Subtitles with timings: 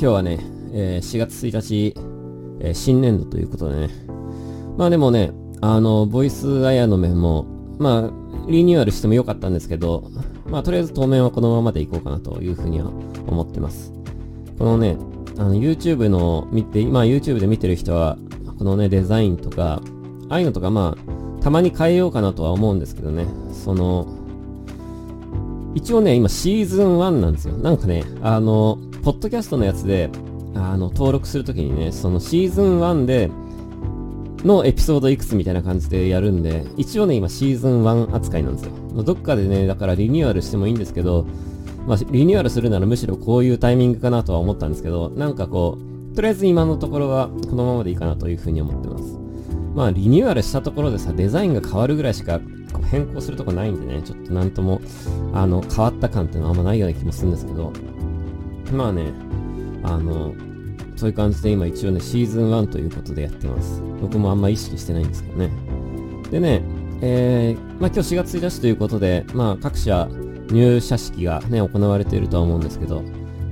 [0.00, 0.38] 今日はね、
[0.72, 1.94] えー、4月1日、
[2.60, 3.90] えー、新年度ということでね。
[4.78, 5.30] まあでもね、
[5.60, 7.44] あの、ボイスアヤの面も、
[7.78, 8.10] まあ、
[8.48, 10.10] リニューアルしてもよかったんですけど、
[10.46, 12.86] まあとりあえず当面はこのままでいこうかなというふうには
[13.26, 13.92] 思ってます。
[14.58, 14.96] このね、
[15.36, 18.16] あの YouTube の見て、今 YouTube で見てる人は、
[18.56, 19.82] このね、デザインとか、
[20.30, 24.06] ああいうのとかまあ、たまに変えようかなとは思うんですけどね、その、
[25.74, 27.58] 一応ね、今シーズン1なんですよ。
[27.58, 30.10] なんかね、あの、ポッドキャストのやつで、
[30.54, 33.30] あの、登録するときにね、そのシーズン1で、
[34.44, 39.02] のエピソードいくつみたいな感じでやるんで、一応ね、今シーズン1扱いなんですよ。
[39.02, 41.26] どっかでね、だからリニューアルしてもいいんですけど、
[41.86, 45.78] まあ、リニューアルするならむしろこういうタイミングかなとは思ったんですけど、なんかこ
[46.12, 49.18] う、とりあえず今のところはこのままでいいかなというふうに思ってます。
[49.74, 52.40] まあ、リニューアルしたところでさ、デザインが変わるぐらいしか
[52.90, 54.80] 変更するとこないんでね、ちょっとなんとも、
[55.32, 57.72] あの、変わった感っていうのはあんまないような気もするんですけど、
[58.72, 59.12] まあね、
[59.82, 60.34] あの、
[60.96, 63.82] そういう感じで今一応ね、シーズン1ということでやってます。
[64.00, 65.50] 僕もあんま意識してないんですけどね。
[66.30, 66.62] でね、
[67.00, 70.08] えー、まあ今日4月1日ということで、まあ各社
[70.50, 73.02] 入社式がね、行われているとは思うんですけど、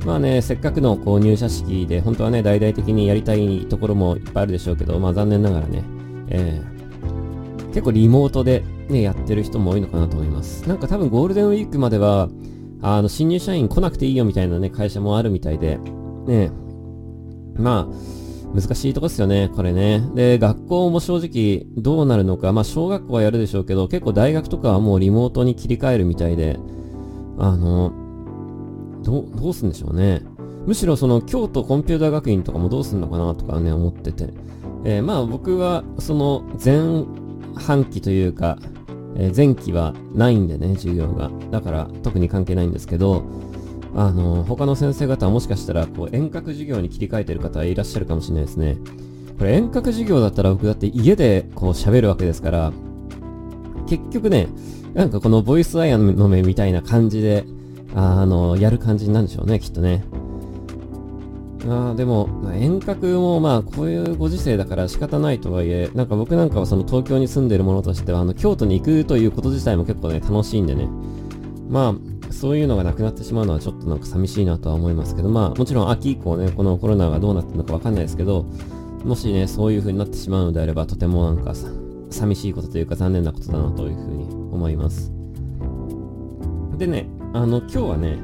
[0.04, 5.82] まあね、せっかくのこう入社式で、本当はね、大々的にやりたいところもいっぱいあるでしょうけど、まあ残念ながらね、
[6.28, 10.68] えー、結構リモートでね、やってる人も多いのかなと思います。
[10.68, 12.28] なんか多分ゴールデンウィークまでは、
[12.80, 15.78] あの、新入社員来なくていいよみたいなね、会社もあるみたいで、
[16.26, 16.50] ね、
[17.56, 18.18] まあ、
[18.54, 20.02] 難しいとこですよね、これね。
[20.14, 26.58] で、学校も正直どうなるのか、まあ小学校はやるでしょうけど、結構大学とかはもうリモートに切り替えるみたいで、
[27.38, 27.92] あの、
[29.02, 30.22] どう、どうすんでしょうね。
[30.66, 34.32] むしろその京都コンピューター学院とかもどうすんのかなとかね、思ってて。
[34.84, 37.04] えー、まあ僕はその前
[37.54, 38.58] 半期というか、
[39.16, 41.30] えー、前期はないんでね、授業が。
[41.50, 43.24] だから特に関係ないんですけど、
[43.94, 48.76] あの、他の先生方はもしかしたらこう遠隔授業に切り替えてる方はいらっしゃるかもしれないですね。
[49.38, 52.72] これ遠隔授業だったら僕だって家でこう喋るわけですから、
[53.88, 54.48] 結局ね、
[54.94, 57.44] なんかこのボイスアイアンの目みたいな感じで、
[57.94, 60.04] あの、やる感じなんでしょうね、きっとね。
[61.70, 70.88] あでも、ま、遠隔もまあこういうご時世だから仕方ないとはいえ、なんか僕なんかはその東京に住んでるものとしては、あの京都に行くということ自体も結構ね、楽しいんでね。
[71.68, 71.94] ま
[72.28, 78.46] あ、そういうのがなくなってしまうのはちょっとなんか寂しいなとは思いますけど、まあもちろん秋以降ね、このコロナがどうなってるのかわかんないですけど、
[79.04, 81.68] もしね、そういう風になってしまうのであれば、とてもなんかさ、
[82.10, 85.12] 寂しいことというか残念なことだなという風に思います。
[86.78, 88.18] でね、あの、今日はね、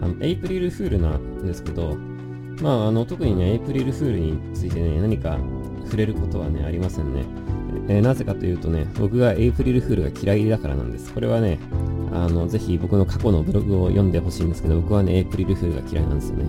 [0.00, 1.96] あの、エイプリルフールなんですけど、
[2.62, 5.36] まあ、あの、特にね、エイプリルフールについてね、何か
[5.84, 7.24] 触れることはね、ありませんね。
[7.88, 11.12] えー、なぜかというとね、僕がエイプリルフールが嫌いだからなんです。
[11.12, 11.58] これはね、
[12.12, 16.44] あの、ぜひ僕の過去のブログを読んでほしいんですけど、僕はね、エイプリルフールが嫌いなんですよね。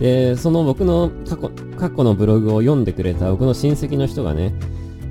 [0.00, 4.52] で、その僕の過去、過去のブログを読んでくれた僕の親戚の人がね、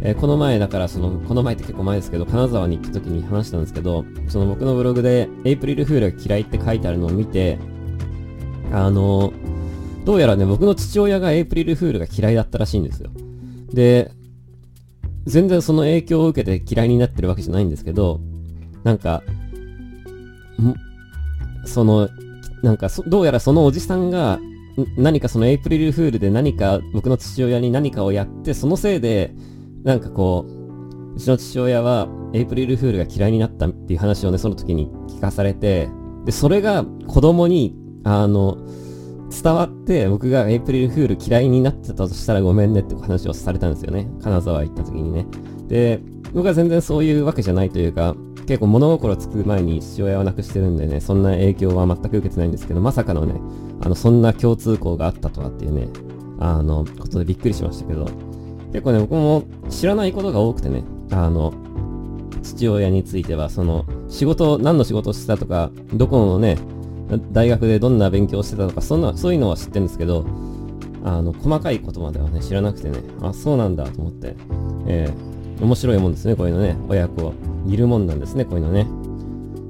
[0.02, 7.58] えー、この前だからその、この前って結構前ですけど、金沢に行った時に話したんですけど、その僕のブログで、エイプリルフールが嫌いって書いてあるのを見て、
[8.74, 9.32] あの、
[10.06, 13.10] どうやらね、僕の父親がエイプリルフールが嫌いだったらしいんですよ。
[13.74, 14.12] で、
[15.26, 18.20] 全然その影響を受けて嫌いになってるわけじゃないんですけど、
[18.84, 19.24] なんか、
[21.66, 22.10] その、
[22.62, 24.40] なんかどうやらそのおじさんが、
[24.98, 29.34] 何かそのエイプリルフールで何か僕の父親に何かをやって、そのせいで、
[29.84, 35.90] なんかこう、うちの父親はエイプリルフールが嫌いになったっていう話をね、その時に聞かされて、
[36.26, 38.58] で、それが子供に、あの、
[39.42, 44.08] 伝わって僕がエイプリルフール嫌いになってたとしたらごめんねって話をされたんですよね。
[44.22, 45.26] 金沢行った時にね。
[45.68, 46.00] で、
[46.34, 53.40] 僕は全然そういうわけじゃないというか、結構物心つく前に父親を亡くしてるんでね、そんな影響は全く受けてないんですけど、まさかのね、
[53.82, 55.88] あの、そんな共通項があったとはっていうね、
[56.40, 58.06] あの、ことでびっくりしましたけど、
[58.72, 61.54] 結構ね、僕も知らないことが多くてね、あの、
[62.42, 66.58] 父親については、その、仕事、何の仕事をしてたとか、どこのね、
[67.18, 70.26] 大学でどんな勉強してたとか、そんな、そういうのは知ってるんですけど、
[71.04, 74.36] あの、細かいことまではね、知らなくてね、あ、そうなんだと思って、
[74.88, 77.34] えー、面白いもんですね、こういうのね、親子を
[77.66, 78.88] 煮るもんなんですね、こういうのね。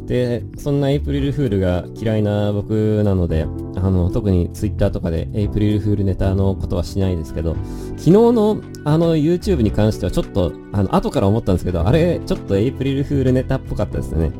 [0.05, 3.43] で、そんなエイプリルフールが嫌いな僕なので、
[3.75, 7.55] あの、特にツイッターとかでエイプリルフールネタのことはしないですけど、
[7.97, 14.31] 昨日のあの YouTube に関してはちょっと、あの、後から思ったんですけど、あれ、ちょっとエイプリルフールネタっぽかったですね。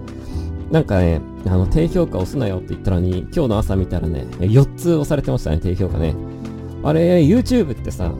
[0.73, 6.15] なんかね、あの、低評価押すなよって言ったのに、今日の朝見たらね、4つ押されてましたね、低評価ね。
[6.83, 8.11] あれ、YouTube ってさ、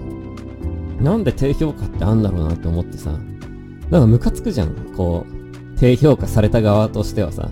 [1.02, 3.10] なんで低評価ってあんだろうなって思ってさ、
[3.90, 4.76] なんかムカつくじゃん。
[4.96, 7.50] こう、低評価された側としてはさ。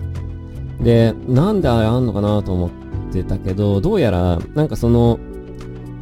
[0.80, 2.70] で、なんであれあんのかなと思っ
[3.12, 5.18] てたけど、どうやら、なんかその、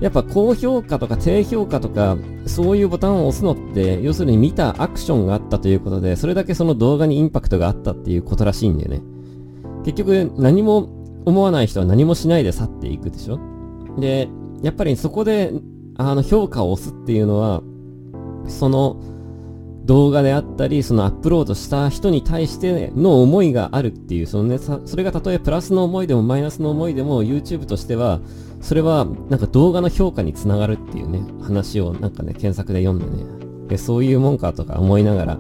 [0.00, 2.16] やっぱ高評価とか低評価とか、
[2.46, 9.02] そういうボタンを押すのって、要するに見たアクションがあったということで、それだけその動画にインパクトがあったっていうことらしいんだよね。
[9.84, 10.88] 結局、何も
[11.26, 13.38] 思わない人は何もしないで去っていくでしょ
[13.98, 14.28] で、
[14.62, 15.52] やっぱりそこで、
[15.96, 17.62] あの、評価を押すっていうのは、
[18.46, 18.96] その、
[19.90, 28.20] 動画であったり、そのアップロードした人に対しての思いがあるっていう、そのね、それがたとえプラスの思いでもマイナスの思いでも YouTube としては、
[28.60, 35.38] それはなんか動画の評価につながるっていうね、話をなんかね、検索で読んでね、でそういうもんかとか思いながら、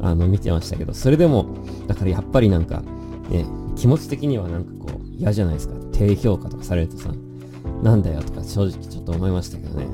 [0.00, 1.44] あの、見てましたけど、それでも、
[1.86, 2.82] だからやっぱりなんか、
[3.28, 3.44] ね、
[3.76, 5.74] 気持ち的にはなんかこう、嫌じゃないですか。
[5.92, 7.10] 低評価とかされるとさ、
[7.82, 9.86] なんだよとか正直ちょっと思いましたけどね。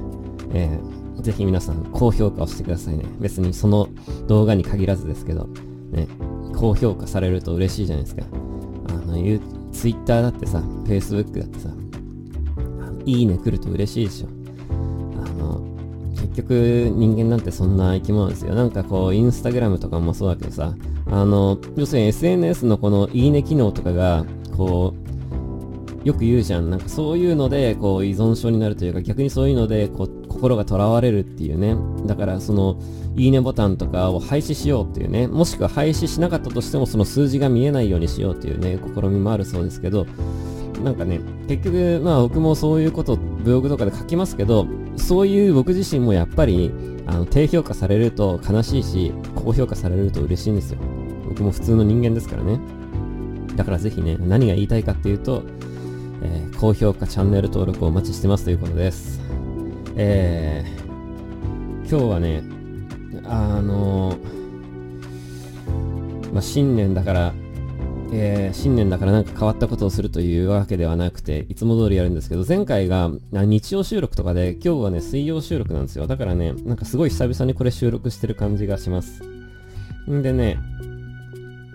[0.53, 3.05] えー、ぜひ皆さん高評価をしてくださいね。
[3.21, 3.89] 別にその
[4.27, 5.49] 動画に限らずですけど、
[5.91, 6.07] ね、
[6.57, 8.23] 高評価されると嬉しいじゃないですか。
[8.89, 9.17] あの、
[9.73, 11.71] Twitter だってさ、Facebook だってさ、
[13.05, 14.29] いいね来ると嬉しいでしょ。
[15.25, 15.63] あの、
[16.13, 16.53] 結局
[16.95, 18.55] 人間なんてそんな生き物ですよ。
[18.55, 20.75] なんかこう、インスタグラムとかもそうだけどさ、
[21.07, 24.25] あの、要するに SNS のこのいいね機能とかが、
[24.57, 24.95] こ
[26.05, 26.71] う、よく言うじゃん。
[26.71, 31.77] なんかそういうので、こう依存症になるというか、逆にそういうので、こう、心が囚われるっていうね。
[32.07, 32.81] だから、その、
[33.17, 35.27] いいねボタンとかを廃止しようっていうね。
[35.27, 40.07] もしくは廃止しなかったとしても、その数字が見えないようにしようっていうね、試みもあるそうですけど、
[40.85, 46.71] なんかね、結局、まあ僕もそういうことブログとかで書きますけど、そういう僕自身もやっぱり、
[47.07, 50.79] あの、低評価されると悲しいし、高評価されると嬉しいんですよ。
[51.29, 52.61] 僕も普通の人間ですからね。
[53.57, 55.43] だからぜひね、何が言いたいかっていうと、
[56.23, 59.28] えー、高評価、チャンネル登録をお待ちしてますということです。
[60.01, 62.45] えー、今日はね、
[63.25, 64.17] あのー、
[66.33, 67.35] まあ、新年だから、
[68.13, 76.07] えー、新年だからなんか変わったことをするというわけではなくて、いつも通りやるんですけど、前回が日曜収録とかで、今日はね、水曜収録なんですよ。
[76.07, 79.25] だからね、なんかすごい久々にこれ収録してる感じがします。
[80.09, 80.61] んでね、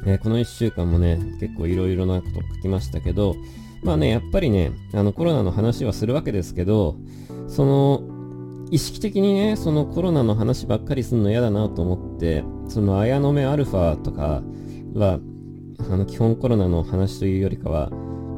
[0.05, 3.35] えー、この1週間もね、結構いろいろなこと書きましたけど、
[3.83, 6.95] まあね、やっぱりね、あのコロナの話はするわけですけど、
[7.49, 8.12] その、
[8.71, 14.41] 意識的にね、そのコロナの話ばっかりするの嫌だなと思って、その綾野目アルファとか
[14.93, 15.19] は、
[15.91, 17.89] あの基本コロナの話というよりかは、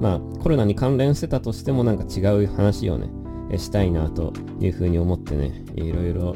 [0.01, 3.09] まあコロナに関連してたとしてもなんか違う話をね、
[3.57, 6.35] したいなというふうに思ってね、いろいろ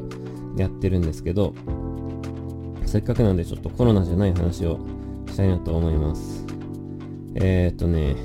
[0.58, 1.54] やってるんですけど、
[2.86, 4.80] せっかくなんでちょっとコロナじゃない話を
[5.28, 6.46] したいなと思います。
[7.36, 8.16] えー、っとね、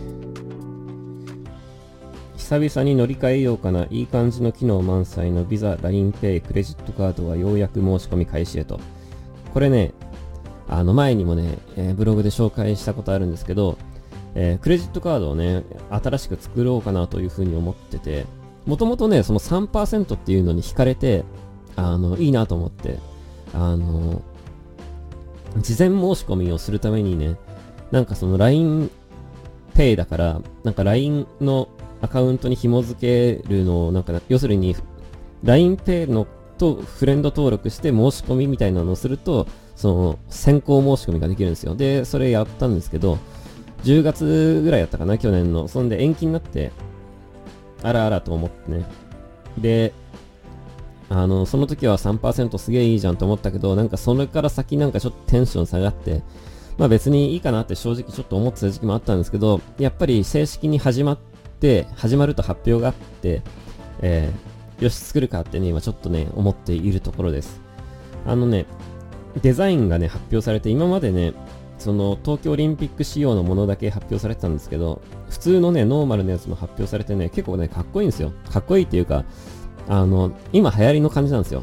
[2.44, 8.78] 久々に乗り換えようかな、いい感じの機能満載の Visa、LINEPay、クレジットカードはようやく申し込み開始へと。
[9.54, 9.94] これね、
[10.68, 13.78] あの前にもね、えー、ブログで紹介したことあるんですけど、
[14.34, 18.26] えー、クレジットカードをね、新しく作ろうかなというふうに思ってて、
[18.66, 21.24] もともとね、その3%っていうのに惹かれて、
[21.76, 22.98] あの、いいなと思って、
[23.54, 24.20] あの、
[25.62, 27.38] 事前申し込みをするためにね、
[27.90, 31.68] なんかその LINEPay だから、なんか LINE の
[32.04, 34.76] アカウントに紐付けるのを、なんか、要するに、
[35.44, 36.26] LINEPay の
[36.58, 39.46] とフレンド登録して申し込みみたいなのをすると、
[39.76, 41.74] その、先行申し込みができるんですよ。
[41.74, 43.18] で、それやったんですけど、
[43.84, 45.68] 10月ぐらいやったかな、去年の。
[45.68, 46.72] そんで延期になって、
[47.82, 48.84] あらあらと思ってね。
[49.58, 49.92] で、
[51.10, 56.22] あの、その時は3%すげえいいじゃんと思ったけど、なんかそれから先なんかちょっとテンション下がって、
[56.78, 61.18] まあ別にいいかなって正直ちょっと思ってた時期もあったんですけど、やっぱり正式に始まっ、
[61.96, 63.42] 始まると発表があって、
[64.00, 67.60] えー、よし、作るかってね、今ちょっとね、思っているところです。
[68.26, 68.66] あのね、
[69.42, 71.32] デザインがね、発表されて、今までね、
[71.78, 78.32] その東京オリンピック仕様のものだけ発表されてたんですけど、普通のね、ノーマルのやつも発表されてね、結構ね、かっこいいんですよ。
[78.52, 79.24] かっこいいっていうか、
[79.88, 81.62] あの、今流行りの感じなんですよ。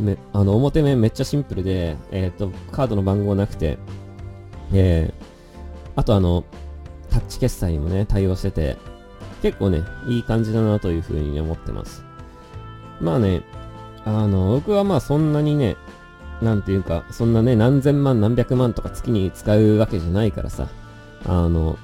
[0.00, 3.78] めあの、表面めっちゃシンプルで、えっ、ー、と、カードの番号なくて、
[4.72, 6.44] えー、あとあの、
[7.10, 8.76] タッチ決済にもね、対応してて、
[9.42, 12.04] 結構ね、いい感じだなというふうに思ってます。
[13.00, 13.42] まあね、
[14.04, 15.76] あの、僕はまあそんなにね、
[16.42, 20.68] なんていうか、そんなね、何千万何百万とか月に使うわけじゃないからさ、
[21.26, 21.78] あの、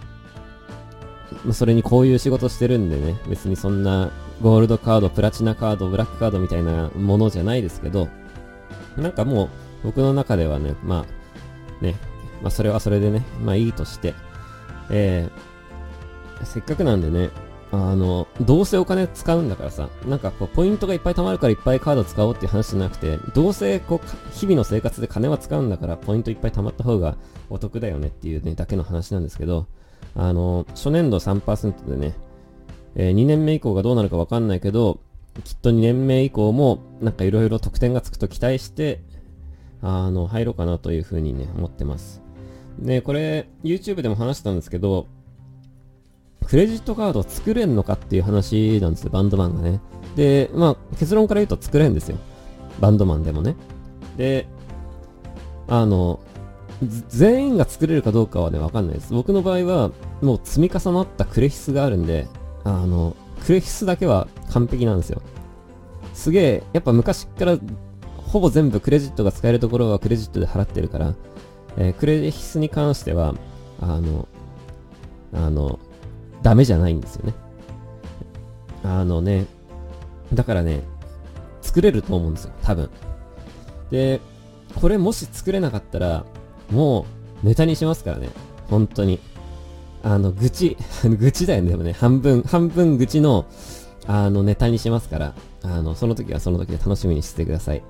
[1.52, 8.08] それにこういう仕事してるんでね、別にそんなゴールドカード、プラチナカード、ブラックカードみたいなものじゃないですけど、
[8.96, 9.48] なんかもう
[9.84, 11.04] 僕の中ではね、ま
[11.80, 11.96] あ、ね、
[12.42, 14.14] まあそれはそれでね、まあいいとして、
[14.90, 15.53] えー、
[16.42, 17.30] せっかくなんでね、
[17.72, 27.16] あの、どうせお金使うんだからさ、なんかこう、ポイントがいっぱい貯まるからいっぱいカード使おうっていう話じゃなくて、どうせこう、日々の生活で金は使うんだから、ポイントいっぱい貯まった方が
[27.50, 29.66] お得だよねっていうね、だけの話なんですけど、
[30.14, 32.14] あの、初年度3%でね、
[32.94, 35.00] えー、2年目以降がどうなるかわかんないけど、
[35.42, 39.00] きっと2年目以降も、なんかいろいろ得点がつくと期待して、
[39.82, 42.22] あの、入ろうかなというふうにね、思ってます。
[42.78, 45.08] で、これ、YouTube でも話したんですけど、
[46.46, 49.80] クレジットカードを作れんのかっていう話なんですよ、バンドマンがね。
[50.16, 52.18] で、まあ、結論から言うと作れんですよ。
[52.80, 53.56] バンドマンでもね。
[54.16, 54.46] で、
[55.68, 56.20] あの、
[57.08, 59.12] 全員が作れるかどうかはね、わかんないです。
[59.12, 59.90] 僕の場合は、
[60.22, 62.26] もう積み重なったクレヒスがあるんで、
[62.64, 65.22] あの、クレヒスだけは完璧なんですよ。
[66.12, 67.58] すげえ、やっぱ昔から
[68.16, 71.14] ほぼ全部クレジットが使えるところはクレジットで払ってるから、
[71.76, 73.34] えー、クレヒスに関しては、
[73.80, 74.28] あの、
[75.32, 75.78] あの、
[76.44, 77.34] ダメじゃないんですよね。
[78.84, 79.46] あのね、
[80.32, 80.82] だからね、
[81.62, 82.90] 作れると思うんですよ、多分。
[83.90, 84.20] で、
[84.76, 86.24] これもし作れなかったら、
[86.70, 87.06] も
[87.42, 88.28] うネタにしますからね。
[88.68, 89.18] 本当に。
[90.02, 90.76] あの、愚痴、
[91.18, 93.46] 愚痴だよね、でもね、半分、半分愚痴の、
[94.06, 97.82] あの、ネタにしますから、あの、その時はその時で楽しみにしてください。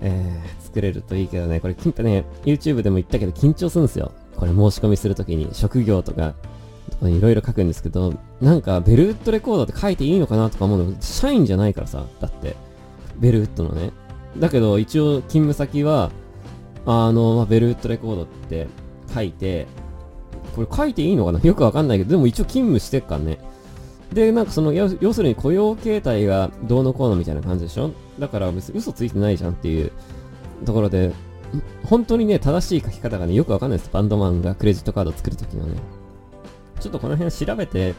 [0.00, 4.10] えー、作れるといいけどね、これ、ね、YouTube でも言ったけど緊張するんですよ。
[4.36, 6.34] これ申し込みするときに、職業とか、
[7.02, 12.56] いろいろ書くんですけど、なんか、ベルウッドレコードって書いていいのかなとか思うの、社員じゃないからさ、だって、
[13.18, 13.90] ベルウッドのね。
[14.38, 16.10] だけど、一応、勤務先は、
[16.86, 18.66] あの、まあ、ベルウッドレコードって
[19.14, 19.66] 書いて、
[20.54, 21.40] これ書いていいのかな？
[21.40, 23.38] よくわかんないけど、でも一応勤務してっからね。
[24.12, 27.92] で、なんかその、要するに雇用形態がどうのこうのみたいな感じでしょ？
[28.18, 29.90] だから別に嘘ついてないじゃんっていう
[30.66, 31.12] ところで、
[31.84, 33.90] 本当にね、正しい書き方がね、よくわかんないです。
[33.92, 35.74] バンドマンがクレジットカード作るときのね。
[36.82, 37.94] ちょっとこの辺調べて、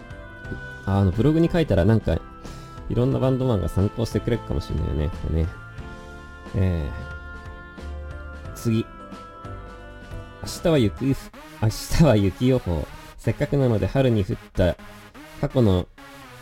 [0.85, 2.19] あの、ブログに書いたらなんか、
[2.89, 5.07] いろんなバンドマンが参考してくれるかもしれないよね。
[5.07, 5.47] これね。
[6.55, 8.85] えー、次。
[10.43, 11.15] 明日は雪、明
[11.69, 12.85] 日は雪予報。
[13.17, 14.75] せっかくなので春に降った
[15.39, 15.87] 過去の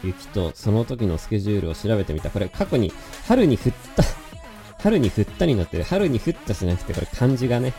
[0.03, 2.31] 雪とその時のスケジュールを調べてみた。
[2.31, 2.91] これ過去に
[3.27, 4.03] 春に降った
[4.81, 5.83] 春に降ったになってる。
[5.83, 7.73] 春に降ったじゃなくて、これ漢字がね。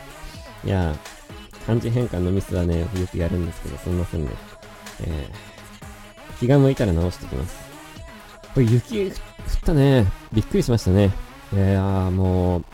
[0.64, 0.94] いや
[1.66, 4.51] 漢字変換のミスはね、よくやるんですけど、すみませんね。
[5.06, 7.56] えー、気が向いたら直してきます。
[8.54, 9.12] これ雪降っ
[9.64, 10.06] たね。
[10.32, 11.10] びっくりしましたね。
[11.52, 12.64] いやーもう、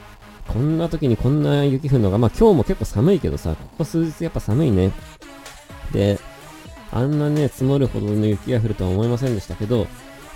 [0.49, 4.93] こんな時にこんな雪降るのが、まあ今日も結構寒いけどさ、ここ数日やっぱ寒いね。
[5.93, 6.19] で、
[6.91, 9.87] あんなね、積もるほどの雪が降るとは思いませんでしたけど、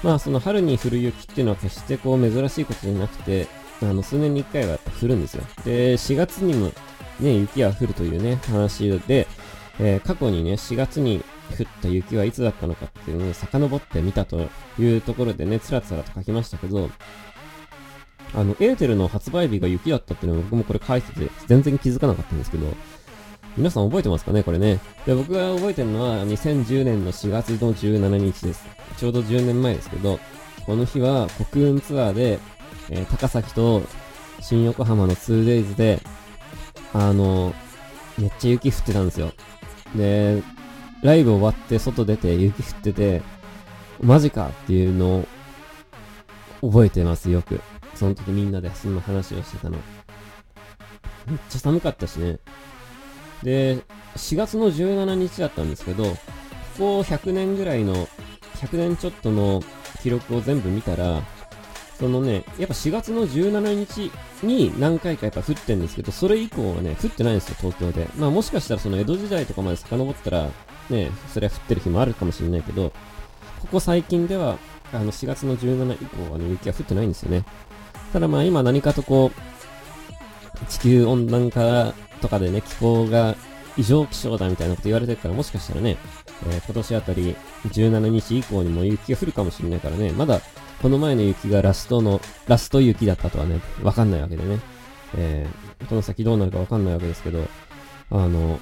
[0.03, 3.47] まあその春に降る雪っていうのは決してこう珍しいことじゃなくて、
[3.83, 5.45] あの数年に1回はやっぱ降るんですよ。
[5.65, 6.73] で、4月にも
[7.21, 9.27] ね、雪が降るというね、話で、
[9.79, 16.91] えー、過去にね、4月に降った雪はいつだったのかっていうのを遡ってみたというところでね、つらつらと書きましたけど、
[18.35, 22.67] あの、エーテルの発売日が雪だったっていうのを僕もこれ書いてて、全然気づかなかったんですけど、
[23.57, 24.81] 皆さん覚えてますかねこれね。
[25.05, 28.65] で、僕が覚えてるのは、2010年の4月の17日です。
[28.97, 30.19] ちょうど10年前ですけど、
[30.65, 32.39] この日は国運ツアーで、
[32.89, 33.83] えー、高崎と
[34.41, 36.01] 新横浜の 2days で、
[36.95, 37.55] あの、
[38.19, 39.33] めっちゃ雪降ってたんですよ。
[39.95, 40.43] で、
[41.03, 43.23] ライブ終わって外出て雪降ってて、
[44.01, 45.27] マジかっていうの
[46.61, 47.61] を覚えてます、よく。
[47.95, 49.79] その時みんなでそんな話をしてたの。
[51.27, 52.39] めっちゃ寒かったしね。
[53.43, 53.79] で、
[54.17, 56.19] 4月の17日だったんですけど、こ
[56.79, 58.09] こ100年ぐらいの、
[58.61, 59.63] 100年ちょっとの
[60.03, 61.21] 記録を全部見たら、
[61.99, 64.11] そのね、やっぱ4月の17日
[64.43, 68.09] に何回かやっぱ降ってんですけど、それ以降はね、降ってないんですよ、東京で。
[68.17, 70.49] まあもしかしたらその江戸時代とかまで遡ったら、
[70.91, 72.93] ね、それは降ってる日もあるかもしれないけど、
[73.61, 74.59] ここ最近では、
[74.93, 77.45] あの4月の17以降はね、雪が降ってないんですよね。
[78.13, 83.35] ただまあ今何かとこう、地球温暖化とかでね、気候が
[83.77, 85.97] 異常気象だみたいなこと言われてるから、もしかしたらね、
[86.47, 87.37] えー、今年あたり
[87.69, 90.41] 17日以降にも雪が降るかもしれないからね、まだ
[90.83, 94.61] この前の雪がラストの、ラスト雪だったとはね、わかんないわけでね、
[95.17, 97.47] えー、この先どうなるかわかんないわけですけど、
[98.11, 98.59] あの、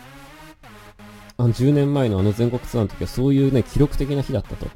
[1.40, 4.66] あ10年前のあの全国ツアーの時はそういうね、記録的な日だったと。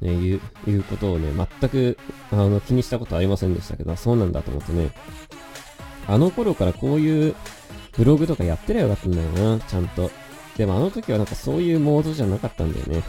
[0.00, 1.98] ね、いう、いうことをね、全く、
[2.32, 4.92] あの、気にしたことありませんでしたけど、そうなんだと思ってね、
[6.08, 7.34] あの頃からこういう
[7.92, 10.10] ブログとかやってりゃよかったんだよな、ちゃんと。
[10.56, 13.02] でもあの時はなんかそういうモードじゃなかったんだよね。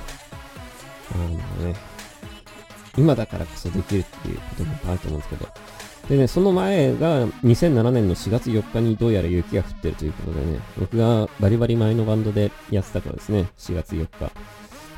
[1.13, 1.75] あのね、
[2.97, 5.47] 今だからこそできるっていうこともあると思うんですけど。
[6.11, 14.29] でね、その前が2007年の4月4日にどうやら雪が降ってるということでね、僕がバリバリ前のバンドでやってたからですね、4月4日。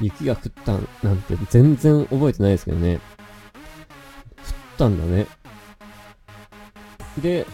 [0.02, 0.72] 雪が降った
[1.08, 2.96] なんて全然覚えてないですけどね。
[2.96, 3.02] 降っ
[4.80, 5.28] たんだね。
[7.22, 7.46] で、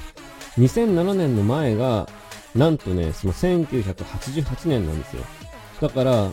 [0.58, 2.08] 2007年の前が、
[2.56, 5.24] なんとね、その1988年なんですよ。
[5.82, 6.32] だから、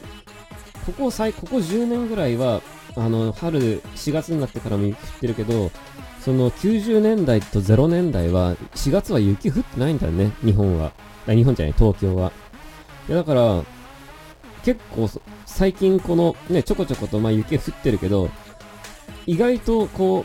[0.87, 2.63] ここ最、ここ10年ぐらいは、
[2.95, 5.73] あの、春、4月になってからも雪降ってるけど、
[6.27, 10.91] その90年代と0年代は、4月は雪降ってないんだよね、日本は。
[11.25, 12.33] 日本じゃない、東京は。
[13.09, 13.63] いや、だから、
[14.65, 15.09] 結構、
[15.45, 18.29] 最近この、ね、ちょこちょこと、まあ雪降ってるけど、
[19.25, 20.25] 意外とこ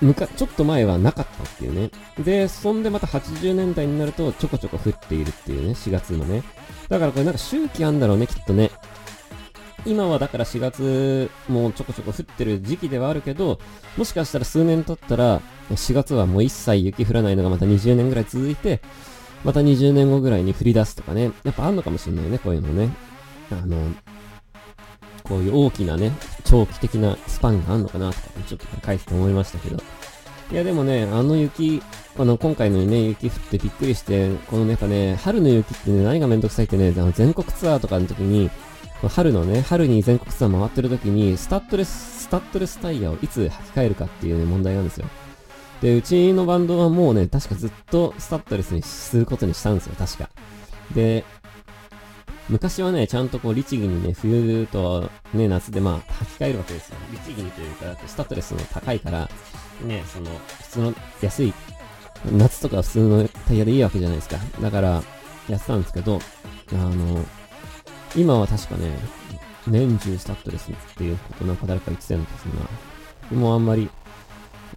[0.00, 1.92] う、むか、ちょっと前はなかったっていうね。
[2.18, 6.42] で、そんでまた80年代になるとちょこちょこ降っているっていうね、4月もね。
[6.88, 8.72] だからこれなんか周期あんだろうね、きっとね。
[9.86, 13.60] 今はだから4月もうちょこちょこ降ってる時期ではあるけど、
[13.96, 15.40] もしかしたら数年経ったら、
[15.70, 18.80] 4月はもう一切雪降らないのがまた20年ぐらい続いて、
[19.44, 21.30] また20年後ぐらいに降り出すとかね。
[21.44, 22.90] やっぱあんのかもしんないね、こういうのね。
[23.52, 23.76] あの、
[25.22, 26.12] こういう大きなね、
[26.44, 29.82] 長期的なスパンがあんのかなとか、ちょっと書いてて思いましたけど。
[30.50, 31.82] いやでもね、あの雪、
[32.18, 38.50] あの、今回のね、雪降ってびっくりして、このやっぱね、春の雪ってね、何がめんどくさいってね、あの全国ツアーとかの時に、
[39.02, 45.06] 春のね、春に全国ツアー回ってる時に、スタッドレス、スタッドレスタイヤをいつ履き替えるかっていうね、問題なんですよ。
[45.80, 50.30] で、うちのバンドはもうね、確かずっとスタッドレスにすることにしたんですよ、確か。
[50.94, 51.24] で、
[52.48, 56.96] 昔はね、ちゃんとこう、律儀にね、冬とね、夏でまあ、履き替えるわけですよ。
[57.10, 59.28] 律儀にというか、スタッドレスの高いから、
[59.84, 60.30] ね、その、
[60.62, 61.52] 普通の安い、
[62.32, 64.38] 夏とか普通のタイヤでいいわけじゃないですか。
[64.60, 65.02] だから、
[65.48, 66.20] やってたんですけど、
[66.72, 67.24] あの、
[68.16, 68.90] 今は確かね、
[69.66, 72.54] 年中スタッドレスっていうことなんか誰か言ってたような気がする
[73.34, 73.40] な。
[73.40, 73.90] もあんまり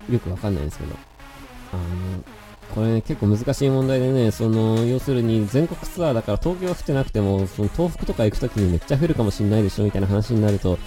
[0.09, 0.95] よくわかんないんですけど、
[1.73, 1.83] あの、
[2.73, 10.77] これね、結構難しい問題でね、その、要するに全国ツアーだから東京は降ってなくても、その東北とか行くときにめっちゃ降るかもしんないでしょみたいな話になると、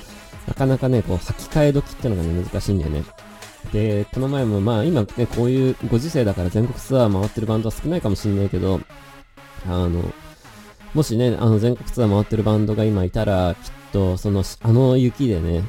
[0.47, 3.05] なかなかね、こう、履き替え時ってのがね、難しいんだよね。
[3.73, 8.81] で、この前もまあ今ね、こういうご時世だから全国ツアー回ってるバンドは少ないかもしんないけど、
[9.67, 10.03] あの、
[10.95, 15.65] もしね、あの全国ツアー回ってるバンドが今いたら、きっと、その、あの雪でね、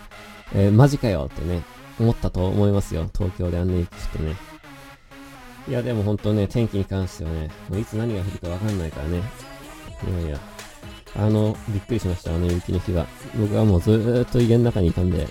[0.53, 1.63] えー、マジかよってね、
[1.99, 3.09] 思ったと思いますよ。
[3.17, 4.36] 東京であんな雪降ってね。
[5.69, 9.21] いや、でも本当ね、天気に関してはね、もういつ何が降るかわかんないからね。
[10.09, 10.39] いやいや。
[11.15, 13.07] あの、びっくりしました、あの雪の日は。
[13.39, 15.27] 僕はもうずーっと家の中にいたんで、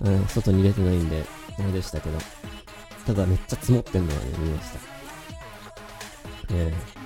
[0.00, 1.22] うん、外に出てないんで、
[1.58, 2.18] あれでしたけど。
[3.06, 4.78] ただめっちゃ積もってんのはね、見ました。
[6.54, 7.01] えー、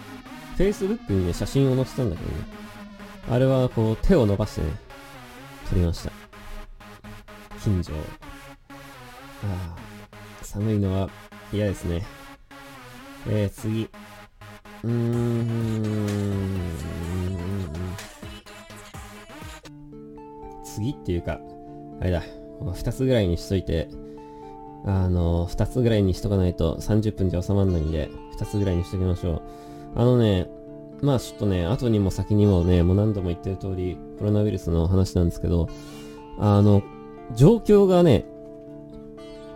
[0.57, 2.45] Facebook にね、写真を載せたんだけどね。
[3.31, 4.69] あれはこう、手を伸ばしてね、
[5.69, 6.13] 撮りました。
[7.63, 11.11] 近所ああ、寒いのは
[11.53, 12.05] 嫌ですね。
[13.29, 13.91] えー、次。
[14.85, 16.37] うーん。
[20.65, 21.41] 次っていうか、
[22.01, 22.23] あれだ。
[22.75, 23.89] 二つぐらいにしといて、
[24.87, 29.66] あの、二つぐらいにしとかないと30分じゃ収まんないんで、二つぐらいにしときましょう。
[29.97, 30.47] あのね、
[31.01, 35.69] まあちょっとね、後にも先にもね、もう何度も言ってる通り、コロナウイルスの話なんですけど、
[36.39, 36.83] あの、
[37.35, 38.25] 状況がね、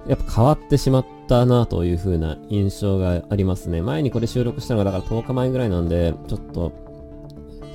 [0.07, 3.83] やっぱ変わってしまったなという風な印象がありますね。
[3.83, 6.73] 前にこれ収録したのがだから10日前ぐらいなんで、ちょっと、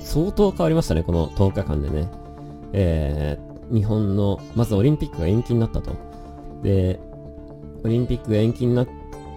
[0.00, 2.08] 相当変わりましたね、この10日間でね。
[2.72, 5.92] えー、日本の、まずオリンピックが延期になったと。
[6.62, 6.98] で、
[7.84, 8.88] オリンピックが延期になっ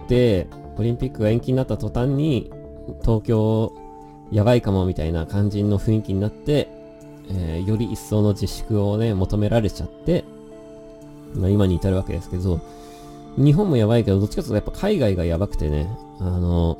[0.08, 2.50] て、オリンピックが延期になった途端に、
[3.00, 3.72] 東京、
[4.30, 6.68] やばいかもみたいな感じの雰囲気になって、
[7.30, 10.24] えー、より一層の自粛をね、求められちゃって、
[11.34, 12.60] まあ今に至るわけですけど、
[13.36, 15.88] 日本もやばいけど、どっちかというとやっぱ海外がやばくてね、
[16.20, 16.78] あの、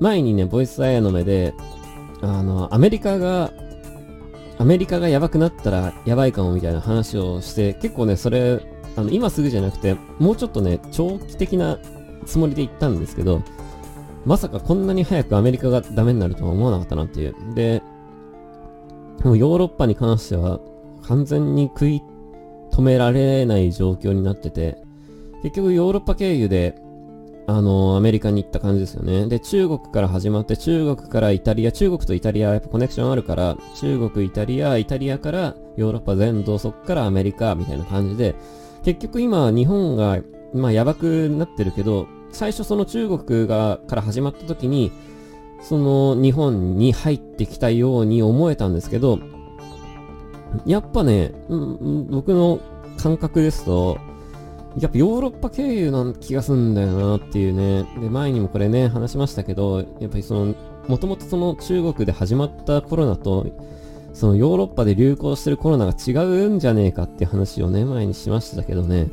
[0.00, 1.54] 前にね、ボイスアイアの目で、
[2.20, 3.52] あの、アメリカが、
[4.58, 8.60] アメリカがやばくなったらやばいかもみたいな話をして、結構ね、それ、
[8.96, 11.78] あの、今すぐじゃなくて、もうちょっとね、長期的な
[12.26, 13.42] つもりで言ったんですけど、
[14.24, 17.34] まさかこんなに早くアメリカがダメになるとは思わなかったなっていう。
[17.54, 17.82] で、
[19.24, 20.60] もうヨーロッパに関しては、
[21.02, 22.02] 完全に食い
[22.70, 24.78] 止められない状況になってて、
[25.42, 26.80] 結局ヨーロッパ経由で、
[27.48, 29.26] あのー、アメリカに行った感じですよね。
[29.26, 38.36] で、中国から始まって、中国からイタリア、中国とイタリアはやっぱコネクションあるから、中国、イタリア、イタリアからヨーロッパ全土、そっからアメリカ、みたいな感じで、
[38.84, 40.20] 結局今、日本が、
[40.54, 44.90] まあ、やばくなってるけど、最初その中国が、から始まった時に、
[45.62, 49.20] その日本に入ってきたように思えたんですけど、
[50.66, 52.60] やっぱね、うん、僕の
[52.98, 53.98] 感覚ですと、
[54.78, 57.86] やっぱヨーロッパ経由な気がすんだよなっていうね。
[58.00, 60.54] で、前にもこれね、話しましたけど、やっぱりその、
[60.88, 63.46] もともとその中国で始まったコロナと、
[64.14, 69.08] そのヨーロッパで流行してるコロナが違うんじゃねえかっていう話をね、前にしましたけどね。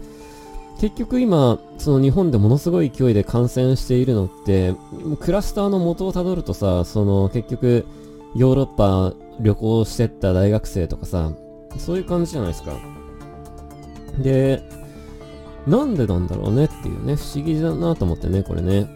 [0.80, 4.76] 結局今、その日本でものすごい勢いで感染しているのって、
[5.20, 7.86] クラスターの元をたどるとさ、その結局、
[8.34, 11.32] ヨーロッパ旅行してった大学生とかさ、
[11.78, 12.72] そういう感じじゃないですか。
[14.20, 14.64] で、
[15.68, 18.88] なんでなんだろうねっていうね、不思議だなと思ってね、これね。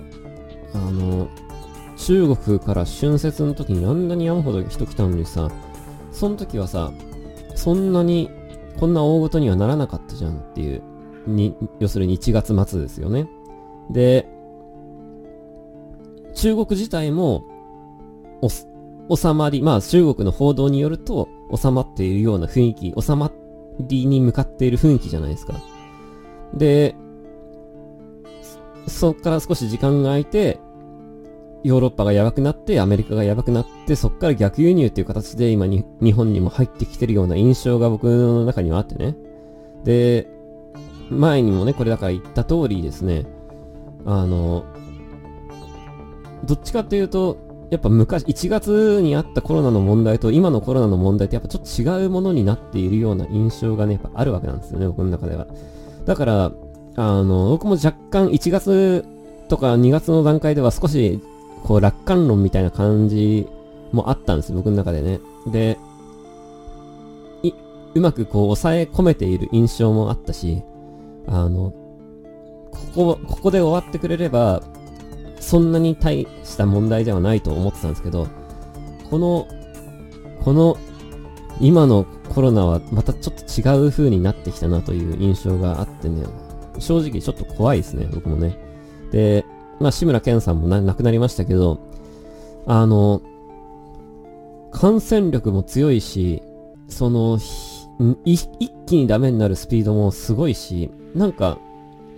[0.74, 1.28] あの、
[1.98, 5.52] 中国から春節の時にあんなに山ほど人来たのにさ、
[6.14, 6.94] その時はさ、
[7.56, 8.30] そんなに、
[8.80, 10.82] こんな大ごとにはならなかったじゃんっていう、
[11.28, 13.28] に、要するに1月末ですよね。
[13.90, 14.28] で、
[16.34, 17.44] 中国自体も、
[18.42, 18.50] お、
[19.16, 23.32] 収まり、まあ中国の報道によると、収まっているような雰囲気、収ま
[23.80, 25.56] りに向かっている雰囲気じゃないですか。
[26.54, 26.96] で、
[28.88, 30.60] そっから少し時間が空いて、
[31.64, 39.16] ヨーロッパがやばくなって、アメリカがやばくなって、そっから逆輸入っていう形で今に日本にも入ってきてるような印象が僕の中にはあってね。
[39.86, 40.28] で、
[41.10, 43.26] 前にもね、これだから言った通りですね、
[44.06, 44.66] あの、
[46.46, 47.38] どっちかっていうと、
[47.70, 55.48] やっぱ昔、1月にあったコロナの問題と今のコロナの問題ってやっぱちょっと違うものになっているような印象がね、やっぱあるわけなんですよね、僕の中では。
[56.06, 56.52] だから、
[56.96, 59.06] あの、僕も若干1月
[59.50, 61.20] とか2月の段階では少し
[61.64, 63.48] こう楽観論みたいな感じ
[63.92, 65.20] もあったんですよ、僕の中でね。
[65.48, 65.80] で、
[67.42, 67.54] い、
[67.96, 70.62] うまくこう抑え込めている印象もあったし、
[71.28, 71.74] あの、
[72.72, 74.62] ここ、ここで終わってくれれば、
[75.40, 78.28] そんなに大した問題ではないと思ってたんですけど、
[79.10, 79.48] この、
[80.44, 80.78] この、
[81.60, 86.26] 今のコロナはまたちょっと違う風になってきたなという印象があってね、
[86.80, 88.58] 正直ちょっと怖いですね、僕もね。
[89.12, 89.46] で、
[89.80, 91.80] まあ、志村けんさんも亡くなりましたけど、
[92.66, 93.22] あの、
[94.72, 96.42] 感染力も強いし、
[96.88, 97.38] その、
[98.26, 98.50] 一
[98.86, 101.60] 気にダメになるスピードもすごいし、なんか、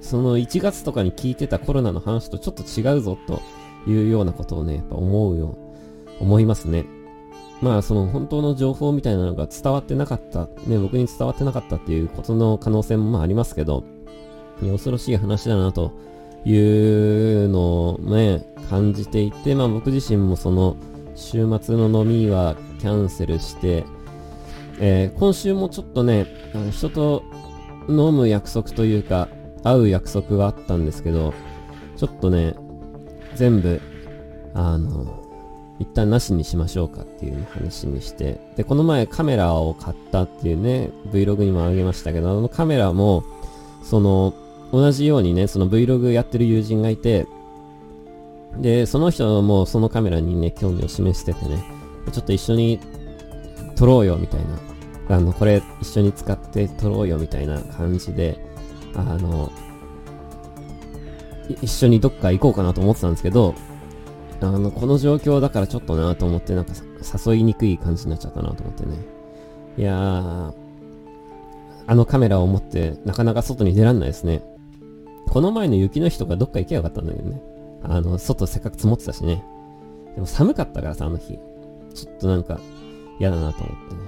[0.01, 3.41] その1月とかに聞いてたコロナの話とちょっと違うぞと
[3.87, 5.57] いうようなことをね、やっぱ思うよ、
[6.19, 6.85] 思いますね。
[7.61, 13.83] まあその本当の情報みたいなのが伝わってなかった、ね、僕に伝わってなかったっていうことの可能性もまあありますけど、
[14.61, 15.91] 恐ろしい話だなと
[16.45, 20.77] いうのをね、感じていて、まあ僕自身もその
[21.15, 23.85] 週末の飲みはキャンセルして、
[24.79, 27.23] えー、今週もちょっとね、あの人と
[27.87, 29.27] 飲む約束というか、
[29.63, 31.33] 会う約束があったんですけど、
[31.97, 32.55] ちょっとね、
[33.35, 33.81] 全部、
[34.53, 35.23] あの、
[35.79, 43.23] 一旦なしにしましょうかっていう話にして、で、この前カメラを買ったっていうね、Vlog にもあげましたけど、あのカメラも、
[43.83, 44.33] その、
[44.71, 47.27] 同じようにね、その Vlog やってる友人がいて、
[48.57, 51.63] で、その人もそのカメラにね、興味を示しててね、
[52.11, 52.79] ちょっと一緒に
[53.75, 54.45] 撮ろうよみたいな、
[55.09, 58.39] あの、これ一緒に使って撮ろうよみたいな感じで、
[58.95, 59.51] あの、
[61.61, 63.53] 一緒にどっか行こうかなと思ってたんですけど、
[64.41, 66.73] あの、この状況だからちょっとなと思って、なんか
[67.25, 68.97] 誘いにくい感じになっちゃったなと思ってね。
[69.77, 70.53] いやー、
[71.87, 74.41] あのカメラを持ってなかなか外に出らんないですね。
[75.29, 77.41] この前の雪の日とかどっか行けばよかったんだけどね。
[77.83, 79.43] あの、外せっかく積もってたしね。
[80.15, 81.37] でも寒かったからさ、あの日。
[81.93, 82.59] ちょっとなんか
[83.19, 84.01] 嫌だなと思ってね。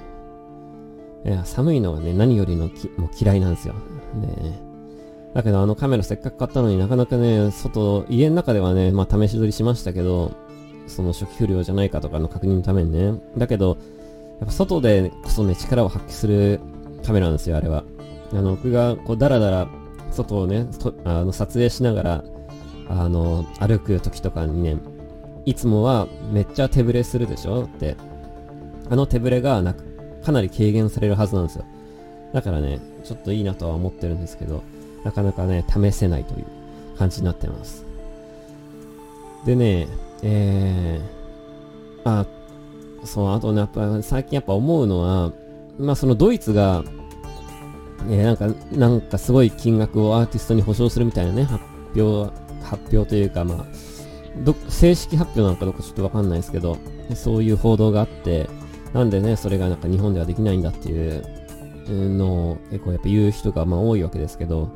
[1.26, 3.74] いや、寒いのがね、何よりのきもう嫌いなんですよ。
[4.16, 4.60] ね
[5.34, 10.32] だけどあのカメラせっかく買ったのになかなかね、外、家の中ではね、まあ試し撮りしましたけど、
[10.88, 13.20] その初期不良じゃないかとかの確認のためにね。
[13.38, 13.78] だけど、
[14.40, 16.60] やっぱ外でこそね、力を発揮する
[17.06, 17.84] カメラなんですよ、あれは。
[18.32, 19.68] あの、僕がこうダラダラ
[20.12, 20.66] 外をね、
[21.04, 22.24] あの撮影しながら、
[22.90, 24.78] あの、歩く時とかにね、
[25.46, 27.66] いつもはめっちゃ手ぶれするでしょ？
[27.66, 27.96] って。
[28.90, 29.84] あの手ぶれがなく、
[30.28, 31.64] かなり軽減されるはずなんですよ。
[32.34, 34.62] だからね、ちょっといいなとは思ってるんですけど、
[35.06, 36.46] なかなかね、試せないという
[36.98, 37.86] 感じになってます。
[39.46, 39.88] でね、
[40.24, 42.26] えー、あ、
[43.06, 45.32] そう、あとね、やっぱ最近やっぱ思うのは、
[45.80, 46.84] まあそのドイツが、
[48.10, 51.64] えー、なんか、なんかすごい金額をアーティストに保証するみたいなね、発
[51.96, 52.34] 表、
[52.66, 53.66] 発表というか、まあ、
[54.68, 56.78] 正式発表なのかどうかちょっとわかんないですけど、
[57.16, 58.50] そういう報道があって、
[58.94, 61.24] なんでね、それがなんか日本ではできないんだっていう
[61.88, 64.70] のを結構やっぱ言う人がまあ多いわけですけど、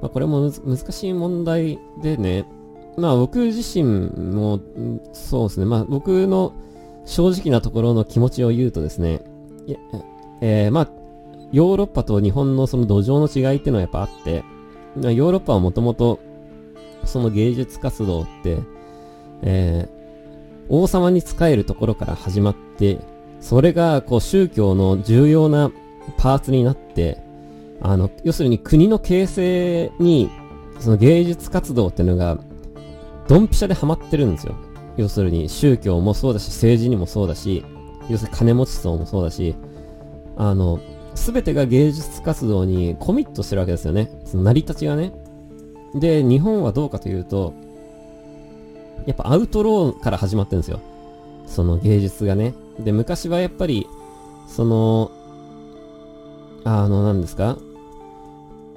[0.00, 2.46] まあこれも難しい問題でね、
[2.96, 4.60] まあ僕自身も、
[5.12, 6.52] そうですね、まあ僕の
[7.04, 9.20] 正直なところの気持ちを言うとですね、
[10.40, 10.88] えー、まあ
[11.52, 14.44] ヨーロッパと日本のその土壌の違いっていうのはやっぱあって、
[14.96, 16.20] ヨーロッパはもともと
[17.04, 18.58] その芸術活動って、
[19.42, 22.98] えー、王様に仕えるところから始まって、
[23.44, 25.70] それがこう宗教の重要な
[26.16, 27.18] パーツになって、
[27.82, 30.30] あの、要するに国の形成に、
[30.80, 32.38] その芸術活動っていうのが、
[33.28, 34.54] ドンピシャでハマってるんですよ。
[34.96, 37.62] 要するに宗教もそうだし、政治にもそうだし、
[38.08, 39.54] 要するに金持ち層もそうだし、
[40.38, 40.80] あの、
[41.14, 44.10] 全てが芸術活動にコミットしてるわけですよね。
[44.24, 45.12] その成り立ちがね。
[45.94, 47.52] で、日本はどうかというと、
[49.04, 50.80] やっぱアウトローから始まってるんですよ。
[51.46, 52.54] その芸術がね。
[52.78, 53.86] で、昔はやっぱり、
[54.48, 55.10] その、
[56.64, 57.56] あの、何ですか？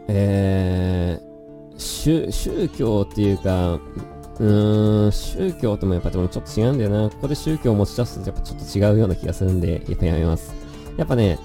[0.08, 7.10] えー、宗、宗教っていうか、うーん、宗教ともやっぱでもちょっと違うんだよな。
[7.10, 10.54] ここで宗教を持ち出すとやっぱちょっと違うような気がするんで、やっぱやめます。
[10.96, 11.40] やっぱね、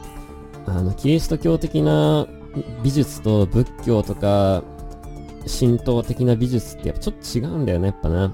[0.66, 2.26] あの、キリスト教的な
[2.82, 4.62] 美術と仏教とか、
[5.58, 8.32] 神道的な美術ってやっぱちょっと違うんだよね、やっぱな。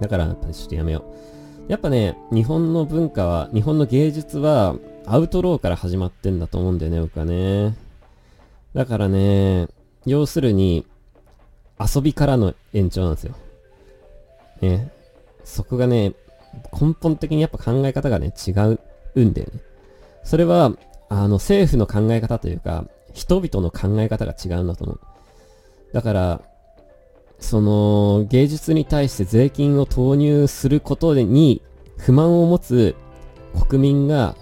[0.00, 1.31] だから、やっぱちょっとやめよう。
[1.68, 7.76] やっぱね、日本の文化は、日本の芸術は、アウトローから始まってんだと思うんだよね、僕はね。
[8.74, 9.68] だからね、
[10.04, 10.84] 要するに、
[11.78, 13.34] 遊びからの延長なんですよ。
[14.60, 14.90] ね。
[15.44, 16.14] そこがね、
[16.72, 18.78] 根本的にやっぱ考え方がね、違う
[19.20, 19.60] んだよね。
[20.24, 20.72] それは、
[21.08, 25.00] あの、政府の考え方というか、人々の考え方が違うんだと思う。
[25.92, 26.40] だから、
[27.42, 31.60] その、芸術に対して税金を投入することに
[31.98, 32.94] 不満を持つ
[33.68, 34.36] 国民が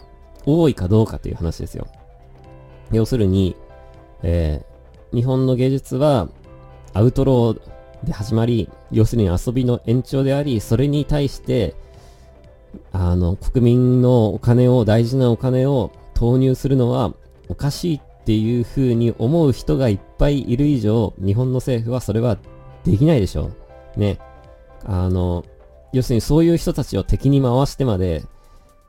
[0.45, 1.89] 多いかどうかという話ですよ。
[2.93, 3.57] 要するに、
[4.23, 6.29] えー、日本の芸術は
[6.93, 7.61] アウトロー
[8.05, 11.75] で始まり、要するに遊びの延長であり、それに対して、
[12.93, 17.13] あの、国民のお金を、大事なお金を投入するのは
[17.49, 22.39] おかしいっていう風に思う人がいっぱいいる以上、日本の政府はそれは
[22.85, 23.51] できないでしょ。
[23.97, 24.19] ね。
[24.85, 25.45] あの、
[25.93, 28.25] 要するにそういう人たちを敵に回してまで、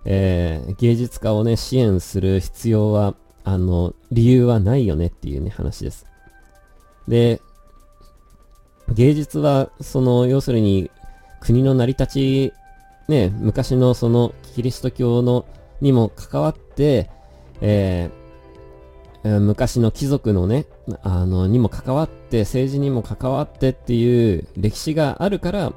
[0.05, 6.05] えー、芸術家をね、支援する必要は、あの、理由はないよねっていうね、話です。
[7.07, 7.41] で、
[8.89, 10.91] 芸術は、その、要するに、
[11.39, 12.53] 国の成り立ち、
[13.07, 15.45] ね、昔のその、キリスト教の、
[15.81, 17.09] にも関わって、
[17.61, 18.20] えー、
[19.23, 20.65] 昔の貴族のね、
[21.03, 25.73] あの、にも関わって、政治にも関わってっていう歴史があるから、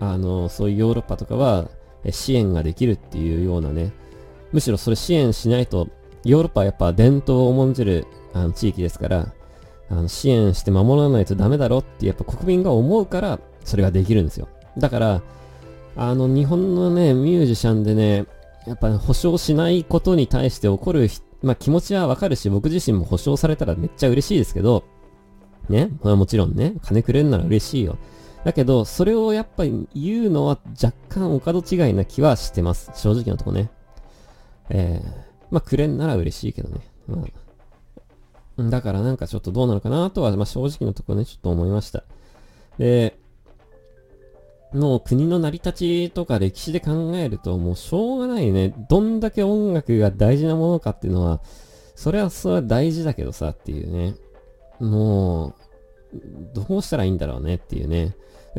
[0.00, 1.68] あの、そういうヨーロッパとかは、
[2.10, 3.92] 支援ができるっていうようなね、
[4.52, 5.88] むしろそれ支援しないと、
[6.24, 9.32] ヨーロッパはやっぱ伝統を重んじるあの地域ですから、
[9.90, 14.48] あの支援して守らないとダメだろってやっぱ国民が思うから、それができるんですよ。
[14.76, 15.22] だから、
[15.96, 18.26] あの日本のね、ミュージシャンでね、
[18.66, 21.08] やっぱ、保証しないことに対して起こる、
[21.42, 24.84] まあ気持ちはわかるし、僕自身も保証されたらめっちゃ嬉しいですけど、
[25.68, 27.98] ね、まあ、もちろんね、金くれるなら嬉しいよ。
[28.44, 32.90] だけど、それをやっぱり言うのは若干お門違いな気はしてます。
[32.94, 33.70] 正直なとこね。
[34.70, 35.08] えー、
[35.50, 36.80] まあ、くれんなら嬉しいけどね。
[37.06, 37.24] ま
[38.58, 42.04] あ、だからなんかちょっとどうなのかなとは、まあ、正直なとこね、ちょっと思いました。
[42.78, 43.18] で、
[44.72, 45.72] もう国の成り立
[46.08, 48.74] ちとか歴史で考えるともうしょうがないね。
[48.88, 51.40] どんだけ音楽が大事なものかっていうのは、
[51.94, 54.14] それはそれは大事だけどさっていうね。
[54.78, 55.54] もう、
[56.54, 58.14] どうしたらいいんだろうねっていうね。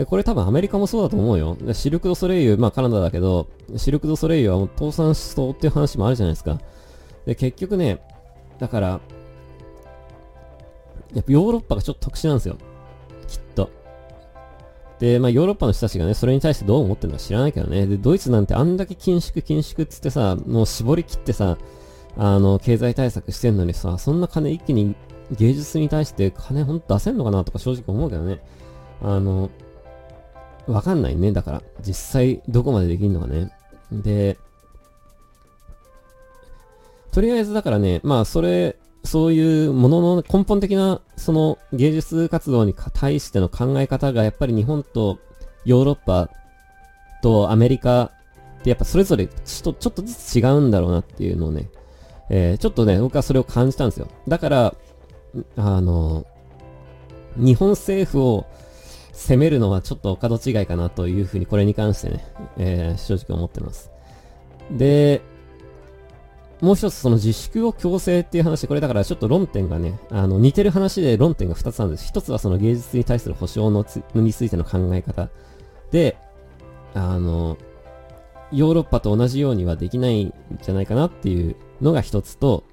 [0.07, 1.57] これ多分アメリカもそうだと思うよ。
[1.73, 6.59] シルク・ド・ソレイユ、まあカナダだけど、シルク・ド・ソレイユはもう倒産しそうっていう話もあるじゃないですか。
[7.25, 8.01] で、結局ね、
[8.59, 8.87] だから、
[11.13, 12.57] やっぱヨーロッパがちょっと特殊なんですよ。
[14.99, 17.87] で、まあヨーロッパの人たちがね、それに対してどう思ってるのか知らないけどね。
[17.87, 21.57] で、ドイツなんてあんだけ緊縮緊縮っつってさ、もう絞り切ってさ、
[22.17, 24.95] あの、経済対策してんのにさ、そんな金一気に
[25.31, 28.41] 芸術に対して金ほんと出せんのかなとか正直思うけどね。
[29.01, 29.49] あの、
[30.67, 31.31] わかんないね。
[31.31, 33.51] だから、実際どこまでできるのかね。
[33.91, 34.37] で、
[37.11, 45.19] とりあえずだからね、まあそれ、そういうものの根本的なその芸術活動に対しての考え方がやっぱり日本と
[45.65, 46.29] ヨーロッパ
[47.21, 48.11] とアメリカ
[48.59, 51.69] ってやっぱそれぞれちょっとちょっとずつ違うんだろうなっていうのをね、
[52.29, 54.07] えー、ちょっとね、僕はそれを感じたんですよ。
[54.27, 54.75] だから、
[55.55, 56.25] あの、
[57.35, 58.45] 日本政府を
[59.13, 62.25] 攻めるのはちょっとお門違いかなというふうにこれに関してね、
[62.57, 63.91] えー、正直思ってます。
[64.71, 65.21] で、
[66.61, 72.05] もう一つその自粛を強制っていう話、これだからちょっと論点がね、あの似てる話で論点が二つあるんです。
[72.05, 75.29] 一つはその芸術に対する保障のつについての考え方。
[75.91, 76.17] で、
[76.93, 77.57] あの、
[78.51, 82.63] ヨーロッパと同じようにはできないんじゃないかなっていうのが一つと、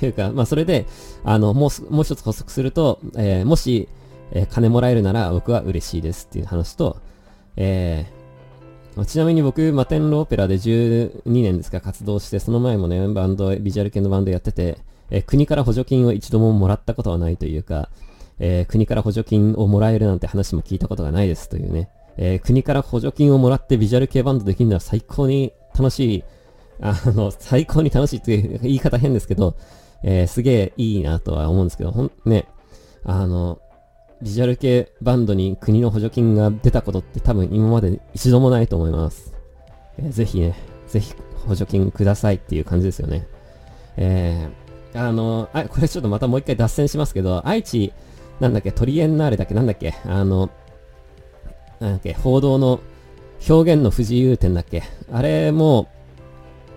[0.00, 0.86] というか、まあそれで、
[1.24, 3.88] あの、もう、もう一つ補足すると、えー、もし、
[4.32, 7.00] えー、金もらえるなら僕は嬉しいですっていう話と、
[7.56, 8.19] えー、
[9.06, 14.78] ちなみに僕、マテンロオペラで12年ですか活動して、その前もね、バンド、ビジュアル系のバンドやってて、
[15.10, 17.88] え、国から補助金を一度ももらったことはないというか、
[18.40, 26.24] えー、国から補助金をもらえるなんて話も聞いたことがないですというね、えー、国から補助金をもらってビジュアル系バンドできるのは最高に楽しい、
[26.80, 29.56] あの、最高に楽しいっていう言い方変ですけど、
[30.02, 32.46] えー、すげえいいなとは思うんですけど、ほん、ね、
[33.04, 33.60] あの、
[34.22, 39.34] ビジュアル系バンドに国の補助金が出たことって多分今まで一度もないと思います。
[39.98, 40.54] えー、ぜひね、
[40.86, 41.14] ぜひ
[41.46, 43.26] 補助金くださいっていう感じですよね。
[43.96, 47.92] えー、あの、あ、これちょっとまたもう一回脱線しますけど、愛知、
[48.40, 50.50] なんだっけ、トリエンナーレだっけ、なんだっけ、あの、
[51.78, 52.80] なんだっけ、報道の
[53.48, 55.88] 表現の不自由点だっけ、あれも、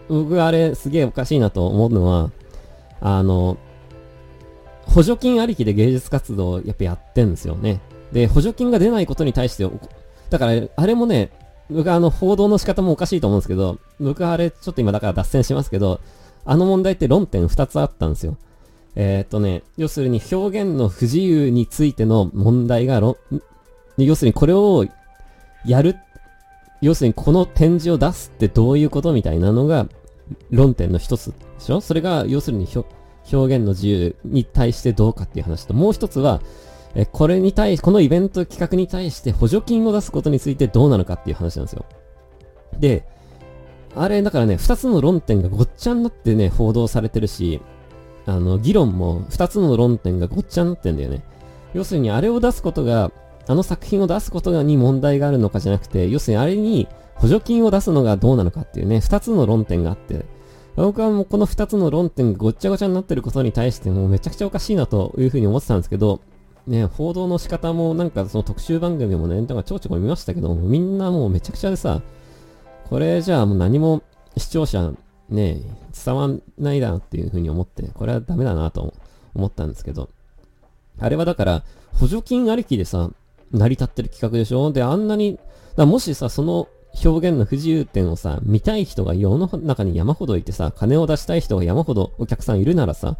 [0.08, 2.32] 僕あれすげえおかしいなと思うのは、
[3.02, 3.58] あの、
[4.86, 7.82] 補助金ありきで芸術活動をやっぱやってんですよね。
[8.12, 9.68] で、補助金が出ないことに対して、
[10.30, 11.32] だから、あれもね、
[11.70, 16.00] 僕あの、報道の仕方もおかしいと思うんですけど、僕あれ、ちょっと今だから脱線しますけど、
[16.46, 18.38] あの問題って論点2つあったんですよ。
[18.96, 23.02] えー、っとね、要するに表現の不自由についての問題が、
[23.98, 24.86] 要するにこれを
[25.66, 25.96] やる、
[26.82, 29.88] 要するにこの展示を出すってどういうことみたいなのが
[30.52, 31.80] 論点の一つでしょ？
[31.80, 32.88] それが要するに表
[33.32, 36.42] 表現の自由に対してどうかっていう話と、もう一つは、
[36.96, 41.86] え、これに対し、このイベント企画に対して補助金を出すことについてどうなのかっていう話なんですよ。
[42.80, 43.06] で、
[43.96, 47.62] あれ、だからね、二つの論点がごっちゃになってね、報道されてるし、
[48.26, 51.24] あの、議論も二つの論点がごっちゃになってんだよね。
[51.74, 53.12] 要するに、あれを出すことが、
[53.48, 60.26] あの作品を出すことに問題があるのかじゃなくて、要するにあれに補助金を出すのがどうなのかっていうね、二つの論点があって、
[60.76, 66.22] 僕はもうこの二つの論点がごっちゃごちゃになってることに対してもうめちゃくちゃおかしいなというふうに思ってたんですけど、
[66.66, 72.02] ね、報道の仕方もなんかその特集番組もね、なんかちょこちょこ見ましたけど、みんなもうめちゃくちゃでさ、
[72.90, 74.02] これじゃあもう何も
[74.38, 74.94] 視聴者
[75.30, 75.62] ね、
[76.06, 78.94] 伝わんないだなっていうふうに思って、これはダメだなと
[79.36, 80.10] 思ったんですけど、
[81.00, 83.10] あれはだから補助金ありきでさ、
[83.52, 84.72] 成り立ってる企画でしょ？
[84.72, 85.40] で、あんなに、
[85.76, 86.68] だもしさ、その
[87.04, 93.18] 表現の不自由点をさ、見たい人が世の中に山ほどいてさ、金を出したい人が山ほどお客さんいるならさ、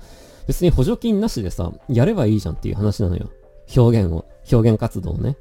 [0.48, 3.30] 別に補助金なしでさ、やればいいじゃんっていう話なのよ。
[3.76, 5.38] 表現を、表現活動をね。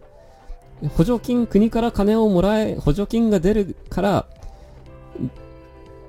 [0.97, 4.27] 補助金、国から金をもらえ、補助金が出るから、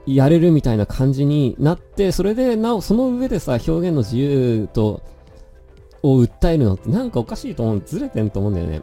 [0.05, 5.01] やれるみたいな感じになって、それで、なお、その上でさ、表現の自由と、
[6.01, 7.83] を訴えるのってなんかおかしいと思う。
[7.85, 8.81] ずれてんと思うんだよね。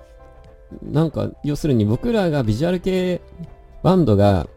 [0.82, 3.20] なんか、要するに僕らがビジュアル系
[3.82, 4.48] バンドが、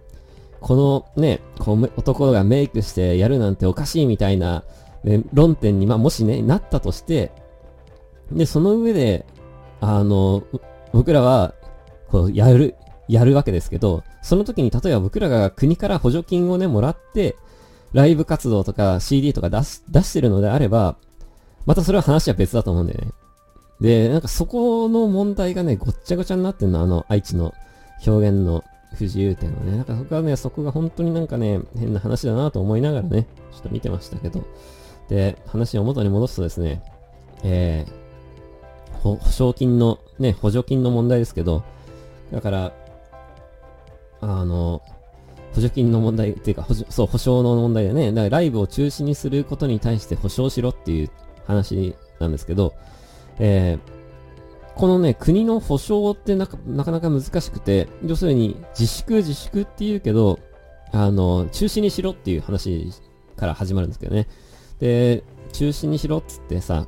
[0.60, 4.64] このね、こう男がメイクしてやるなんておかしいみたいな、
[5.04, 7.32] ね、論点に、まあ、もしね、なったとして、
[8.32, 9.26] で、その上で、
[9.82, 10.44] あの、
[10.94, 11.54] 僕らは、
[12.10, 12.76] こう、やる、
[13.10, 17.36] やるわけですけど、その時に例えば僕らが国から補助金をね、もらって、
[17.92, 20.96] ライブ活動とか CD とか出し、出してるのであれば、
[21.66, 23.12] またそれは話は別だと思うんだよね。
[23.82, 27.54] で、なんかそこの問題がね、ごっちゃごちゃになってんの、あの、愛知の
[28.06, 28.64] 表現の
[28.96, 29.72] 不自由点はね。
[29.76, 34.44] なんか僕はね、そこが本当になんかね、変な話だなと思いながらね、ちょっと見てましたけど。
[35.10, 36.82] で、話を元に戻すとですね、
[37.44, 41.64] えー、保証金の、ね、補助金の問題ですけど、
[42.32, 42.74] だから、
[44.22, 44.82] あの、
[45.54, 51.10] 補助金の問題っていうか、補助そう、保証の問題でね、だからライブを中止にすることに対して保証しろっていう
[51.46, 52.74] 話なんですけど、
[53.40, 53.94] えー、
[54.76, 60.40] このね、国の保証ってなかなかなか難しくて、要するに自粛自粛って言うけど、
[60.92, 62.92] あの、中止にしろっていう話
[63.36, 64.28] から始まるんですけどね。
[64.80, 66.88] で、中止にしろっつってさ、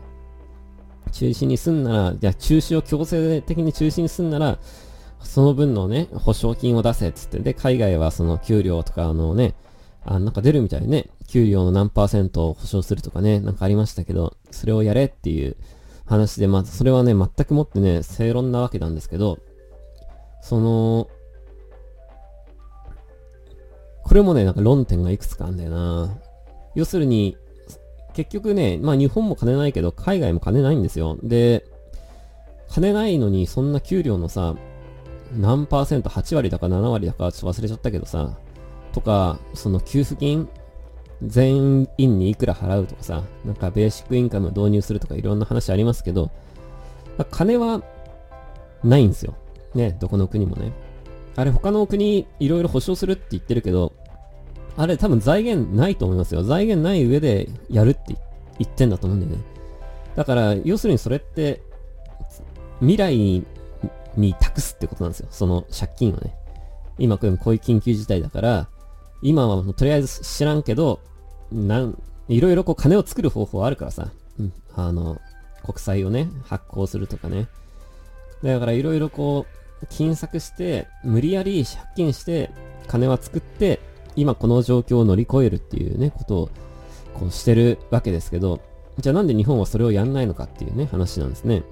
[1.12, 4.60] 中止にすんなら、じゃ中止を強制的に中止にすんなら、
[5.22, 9.56] その分のね、保証金を出せっつって、で、海外はその給料とかのね、
[10.04, 11.10] あ、なんか出るみたいね。
[11.28, 15.58] 給料の何パーセントを保証するとかね、なんかありましたけど、それをやれっていう
[16.06, 19.40] 話で、まあ、それはね、全くもってね、正論なわけなんですけど、
[20.42, 21.08] その、
[24.04, 26.16] これもね、なんか論点がいくつかあんだよな。
[26.76, 27.38] 要するに、
[28.14, 31.18] 結局ね、まあ日本も金ないけど、海外も金ないんですよ。
[31.24, 31.66] で、
[32.70, 34.56] 金ないのに、そんな給料のさ、
[35.34, 38.38] 何パーセント、8割だか7割だかちょっと忘れちゃったけどさ、
[38.94, 40.48] とか、その給付金、
[41.26, 46.32] 全員にいくら払うとかさ、なんかベーシックインカム導入するとかいろんな話ありますけど、
[47.18, 47.82] まあ、金は
[48.84, 49.36] ないんですよ。
[49.74, 50.72] ね、どこの国もね。
[51.36, 53.94] あれ他の国いろいろ保証するって言ってるけど、
[54.78, 56.44] あれ多分財源ないと思いますよ。
[56.44, 58.16] 財源ない上でやるって
[58.60, 59.44] 言ってんだと思うんだよね。
[60.16, 61.62] だから、要するにそれって、
[62.80, 63.44] 未来
[64.18, 65.28] に託すってことなんですよ。
[65.32, 66.36] その借金をね。
[66.98, 68.70] 今こういう緊急事態だから、
[69.22, 71.00] 今はとりあえず知らんけど、
[71.52, 75.20] なん、いろいろこう金を作る方法あるからさ、うん、あの、
[75.64, 77.48] 国債をね、発行するとかね。
[78.44, 79.46] だからいろいろこ
[79.82, 82.52] う、金策して、無理やり借金して、
[82.88, 83.80] 金は作って、
[84.16, 86.50] 今この状況を乗り越えるっていうね、ことを、
[87.14, 88.60] こうしてるわけですけど、
[89.00, 91.64] じゃあなんで日本はそれをやんないのかっていうね、話なんですね。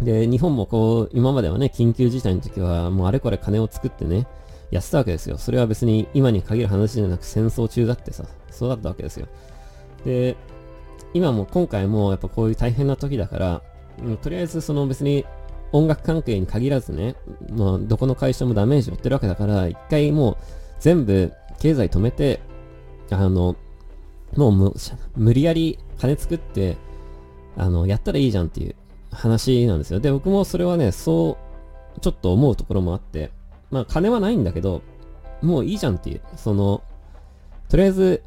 [0.00, 4.26] で、日本もこう、今まではね、緊急事態の時は、もうあれこれ金を作ってね、
[4.70, 5.38] やってたわけですよ。
[5.38, 9.26] それは別に今に限る話じゃなく戦争中だってさ、そうだったわけですよ。
[10.04, 10.36] で、
[11.14, 13.62] 今も今回もやっぱこういう大変な時だから、
[14.22, 15.24] とりあえずその別に
[15.72, 17.16] 音楽関係に限らずね、
[17.50, 20.36] まあどこの会社もダメージを負ってるわけだから、一回もう
[20.80, 22.40] 全部経済止めて、
[23.10, 23.56] あの、
[24.36, 24.74] もう
[25.16, 26.76] 無理やり金作って、
[27.56, 28.74] あの、やったらいいじゃんっていう
[29.10, 30.00] 話なんですよ。
[30.00, 31.38] で、僕もそれはね、そ
[31.96, 33.30] う、ちょっと思うところもあって、
[33.70, 34.82] まあ金はないんだけど、
[35.42, 36.82] もういいじゃんっていう、その、
[37.68, 38.22] とりあえず、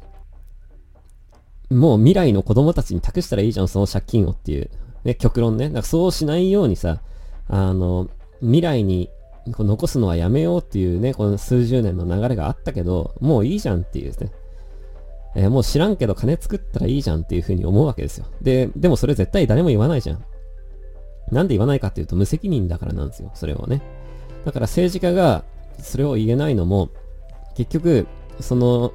[1.72, 4.70] もう未来の子供たちに託したらいいじゃん、その借金をっていう、
[5.04, 5.66] ね、極論ね。
[5.68, 7.00] だからそうしないようにさ、
[7.48, 8.08] あの、
[8.40, 9.10] 未来に
[9.46, 14.32] 残すのはやめようっていうね、この数十年の流れがあったけど、もういいじゃんっていうですね。
[15.34, 18.26] えー、もう知らんけど金作ったらいいじゃんっていう風に思うわけですよ。
[18.42, 20.24] で、でもそれ絶対誰も言わないじゃん。
[21.30, 23.82] なんで言わないかっていうと無責任だからなんですよ、それをね。
[24.44, 25.44] だから政治家が
[25.78, 26.90] それを言えないのも、
[27.54, 28.06] 結局、
[28.40, 28.92] その、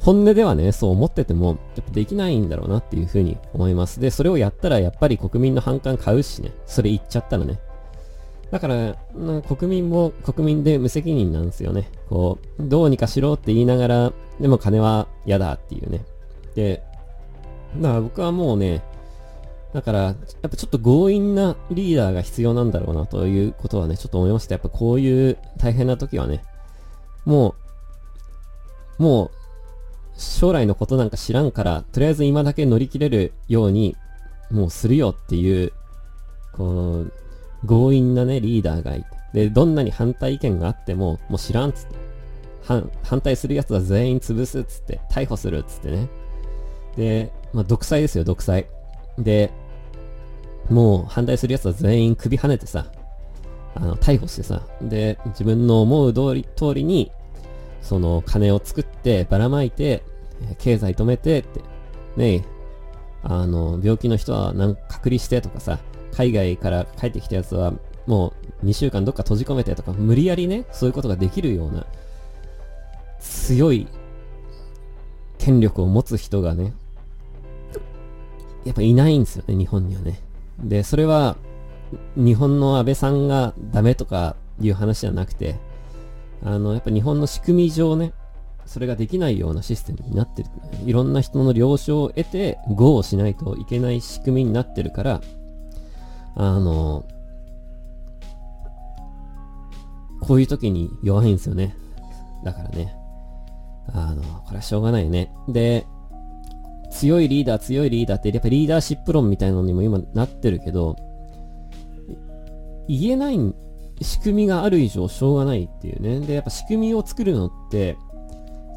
[0.00, 4.00] 本音ではね、そう思ってても、やっぱできないんだろうなっていうふうに思います。
[4.00, 7.58] で、それをやったらやっぱり国民の反感買うしね、それ言っちゃったらね。
[8.50, 8.96] だから、
[9.42, 11.90] 国民も国民で無責任なんですよね。
[12.08, 16.04] こう、どうにかしろって言いながら、でも金は嫌だっていうね。
[16.54, 16.82] で、
[17.76, 18.82] だから僕はもうね、
[19.72, 24.54] だから、やっぱちょっと強引なリーダーが必要なんだろうなということはね、ちょっと思いました。
[24.54, 26.42] やっぱこういう大変な時はね、
[27.24, 27.56] も
[28.98, 29.30] う、もう、
[30.16, 33.96] 将来のことなんか知らんから、とりあえず今だけ乗り切れるように、
[34.50, 35.72] もうするよっていう、
[36.52, 37.12] こう、
[37.66, 39.16] 強引なね、リーダーがいて。
[39.34, 41.96] で、どんなに反対意見があっても、もう知らんっつって。
[42.64, 46.08] 反、反対する奴は全員潰すっつって、逮捕するっつってね。
[46.96, 48.66] で、まあ、独裁ですよ、独裁。
[49.18, 49.50] で、
[50.70, 52.86] もう反対する奴は全員首跳ねてさ、
[53.74, 57.12] あの、逮捕してさ、で、自分の思う通り、通りに、
[57.86, 60.02] その金を作ってばらまいて、
[60.58, 61.60] 経済止めてって、
[62.16, 62.44] ね
[63.22, 65.78] あの、病気の人はなん隔離してとかさ、
[66.12, 67.72] 海外から帰ってきたやつは
[68.06, 68.32] も
[68.62, 71.86] う2週間どっか閉じ込めてとか、無理やりね、そういうことができるような、
[73.20, 73.88] 強い
[75.38, 76.72] 権力を持つ人がね、
[78.64, 80.20] やっぱいないんですよね、日本にはね。
[80.60, 81.36] で、それは、
[82.16, 85.56] 日本の安倍さんがダメとかいう話じゃなくて、
[86.42, 88.12] あの、やっぱ日本の仕組み上ね、
[88.66, 90.48] それができないようなシステムになってる。
[90.84, 95.20] いろんな人の了承を得て、合をしないといけない仕組みになってるから、
[96.34, 97.04] あの、
[100.20, 101.76] こういう時に弱いんですよね。
[102.44, 102.94] だからね。
[103.92, 105.30] あの、これはしょうがないね。
[105.48, 105.86] で、
[106.90, 110.96] 強いリーダー、強いリーダーって、やっぱリーダーシップ論みたいなのにも今なってるけど、
[112.88, 113.38] 言えない
[114.02, 116.20] 仕組みがある以上しょうがないっていうね。
[116.20, 117.96] で、やっぱ仕組みを作るのって、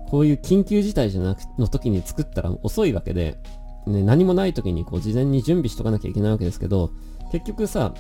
[0.10, 3.38] こういう緊急事態じゃなく、の時に作ったら遅いわけで、
[3.86, 6.92] ね、何もない時にこう事前に準備しとかなきゃいけないわけですけど、
[7.32, 7.94] 結局さ、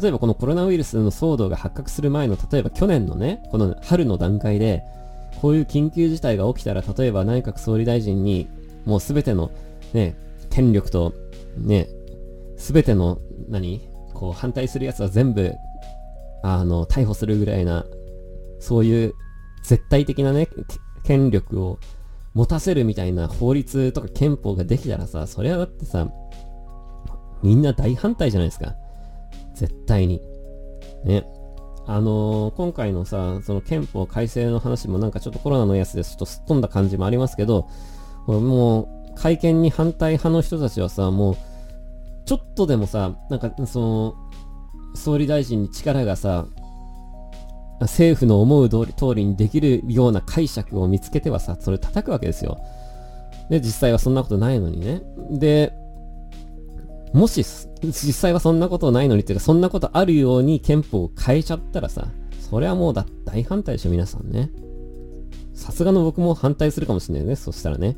[0.00, 4.82] 例えばこのコロナウイルスの騒動が発覚する前の、例えば去年のね、この春の段階で、
[5.40, 8.48] こういう緊急事態が起きたら、例えば内閣総理大臣に、
[8.84, 9.50] もうすべての、
[9.92, 10.16] ね、
[10.50, 11.12] 権力と、
[11.58, 11.88] ね、
[12.56, 15.52] すべての、何こう反対する奴は全部
[16.54, 17.84] あの、逮捕するぐらいな、
[18.60, 19.14] そういう
[19.64, 20.48] 絶対的なね、
[21.02, 21.78] 権力を
[22.34, 26.08] 持たせるみたいな法律とか憲法ができたらさ、それはだってさ、
[27.42, 28.74] みんな大反対じゃないですか。
[29.54, 30.22] 絶対に。
[31.04, 31.26] ね。
[31.88, 37.68] あのー、今回のさ、その憲法改正の話もなんかちょっとコロナのやつでちょっとすっ飛んだ感じもありますけど、
[38.26, 41.36] もう、会見に反対派の人たちはさ、もう、
[42.24, 44.14] ちょっとでもさ、なんか、その、
[44.96, 46.46] 総理大臣に力がさ、
[47.80, 52.58] 政府の思う通り通りにできるような解釈を見つけてはさ、それ叩くわけですよ。
[53.50, 55.02] で、実際はそんなことないのにね。
[55.30, 55.72] で、
[57.12, 57.44] もし、
[57.82, 62.08] 実際はそんなことないのにっていうか、そんなことあるように憲法を変えちゃったらさ、
[62.50, 64.50] それはもうだ、大反対でしょ、皆さんね。
[65.54, 67.96] さすがの僕も反対するかもしれないね、そしたらね。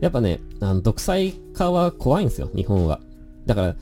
[0.00, 3.00] やっぱね、あの、独裁化は怖いんですよ、日本は。
[3.46, 3.76] だから、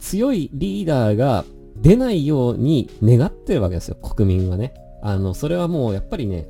[0.00, 1.44] 強いリーダーが
[1.82, 4.72] 出ないように願ってるわけですよ、国民はね。
[5.02, 6.46] あの、それはもうやっぱりね、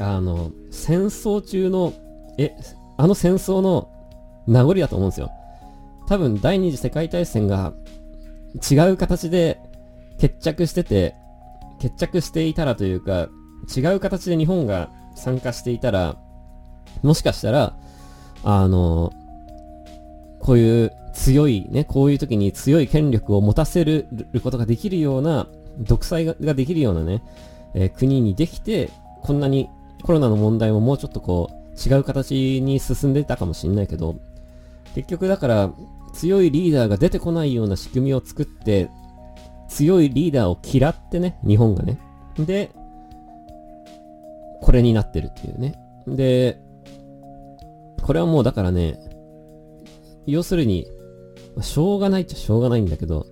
[0.00, 1.92] あの、戦争中の、
[2.38, 2.54] え、
[2.96, 3.90] あの戦争の
[4.46, 5.30] 名残だと思うんですよ。
[6.08, 7.72] 多分第二次世界大戦が
[8.70, 9.60] 違う形で
[10.18, 11.14] 決着してて、
[11.78, 13.28] 決着していたらというか、
[13.74, 16.16] 違う形で日本が参加していたら、
[17.02, 17.76] もしかしたら、
[18.42, 19.12] あの、
[20.40, 24.06] こういう強いね、こういう時に強い権力を持たせる
[24.42, 25.48] ことができるような、
[25.78, 27.22] 独裁ができるようなね、
[27.74, 28.90] えー、国にできて、
[29.22, 29.68] こんなに
[30.02, 34.16] コロナの問題ももうちょっとこう、違う形に進んでたかもしんないけど、
[34.94, 35.72] 結局だから、
[36.12, 38.90] 強いリーダーが出てこないような仕組みを作って、
[39.68, 41.98] 強いリーダーを嫌ってね、日本がね。
[42.38, 42.70] で、
[44.60, 45.74] これになってるっていうね。
[46.06, 46.60] で、
[48.02, 48.98] これはもうだからね、
[50.26, 50.86] 要するに、
[51.60, 53.26] しょうがないっちゃしょうがないんだけど、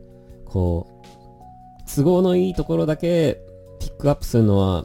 [0.45, 3.41] こう、都合のいいところだけ
[3.81, 4.85] ピックアップするのは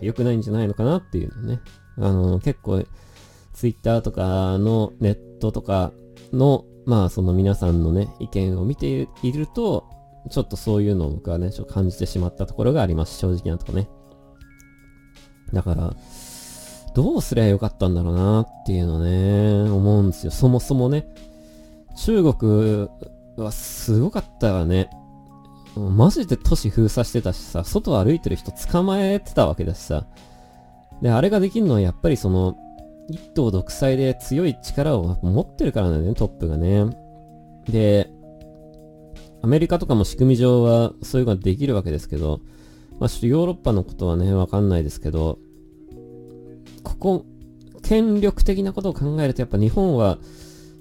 [0.00, 1.60] 良くないんじゃないのかなっていうのね。
[1.98, 2.84] あの、結構、
[3.52, 5.92] ツイッターとかのネットとか
[6.32, 9.84] の、まあその皆さんのね、意見を見ていると、
[10.30, 13.18] ちょっとそういうのを僕はね、ちょっと感じてしまったところがあります。
[13.18, 13.88] 正直なとこね。
[15.52, 15.94] だから、
[16.94, 20.30] どうすりゃよかったんだろうなっていうのね、思うんですよ。
[20.30, 21.06] そもそもね。
[22.04, 22.88] 中国
[23.36, 24.88] はすごかったわね。
[25.76, 30.06] マジで都市封鎖してたしさ、外歩いてる人捕まえてたわけだしさ。
[31.02, 32.56] で、あれができるのはやっぱりその、
[33.08, 36.86] 一党独裁で強い力を持ってるからだよね、トップがね。
[37.68, 38.10] で、
[39.42, 42.40] アメリカとかも仕組み上はそういうのができるわけですけど、
[42.98, 45.38] まあ、ヨーロッパのことはね、わかんないですけど、
[46.82, 47.26] ここ、
[47.82, 50.18] 権力的なことを考えるとやっぱ日本は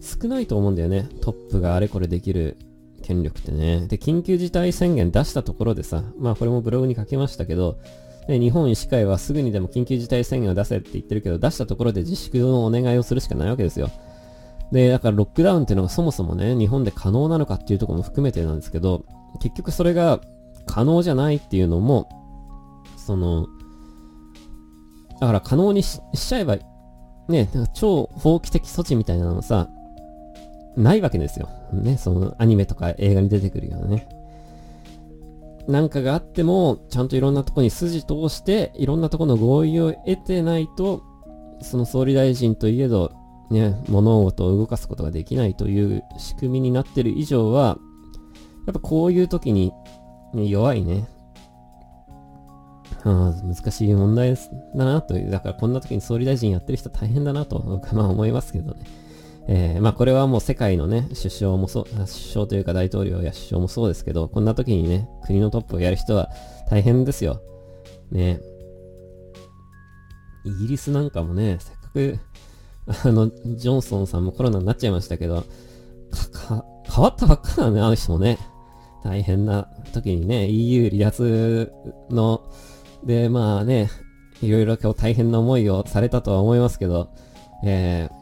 [0.01, 1.09] 少ないと思うんだよね。
[1.21, 2.57] トップがあれこれできる
[3.01, 3.87] 権力ってね。
[3.87, 7.77] で、緊急事態宣言出したところでさ、まあこれもブログに書きましたけど、
[8.27, 13.89] で日本医師会はすぐにでも緊急事態宣言を出せって言ってるけど、出したところで自粛のお願いをするしかないわけですよ。
[14.71, 19.03] で、だからロックダウンっていうのがそもそもね、日本で可能なのかっていうとこも含めてなんですけど、
[19.41, 20.21] 結局それが
[20.67, 22.07] 可能じゃないっていうのも、
[22.97, 23.47] その、
[25.19, 26.57] だから可能にしちゃえば、
[27.27, 29.69] ね、超法規的措置みたいなのさ、
[30.77, 31.49] ないわけですよ。
[31.73, 34.07] ね、そのアニメとか映画に出てくるようなね。
[35.67, 41.03] なんかがあっても、ちゃんといろんなとこに筋通して、いろんなとこの合意を得てないと、
[41.61, 43.11] その総理大臣といえど、
[43.51, 47.77] ね、物事を動かすことができないという仕組みになってる以上は、
[48.65, 49.71] やっぱこういう時に、
[50.33, 51.07] ね、弱いね、
[53.03, 54.35] あ難しい問題
[54.75, 58.81] だなという、だからこんな時に総理大臣やってる人大変だなと、僕はまあ思いますけどね。
[59.51, 66.29] えー、まあこれはもう世界のね、首相もそう、首相というか大統領や首相もそうですけど、こんな時にね、国のトップをやる人は
[66.69, 67.41] 大変ですよ。
[68.11, 68.39] ね。
[70.45, 72.19] イギリスなんかもね、せっかく、
[73.07, 75.43] あの、ジョンソンさんもコロナになっちゃいましたけど、
[76.11, 78.37] か、か変わったばっかだね、あの人もね。
[79.03, 81.71] 大変な時にね、EU 離脱
[82.11, 82.43] の、
[83.03, 83.89] で、まあね、
[84.43, 87.09] いろいろ今日大変な思いをされたとは思いますけど、
[87.63, 88.18] えー、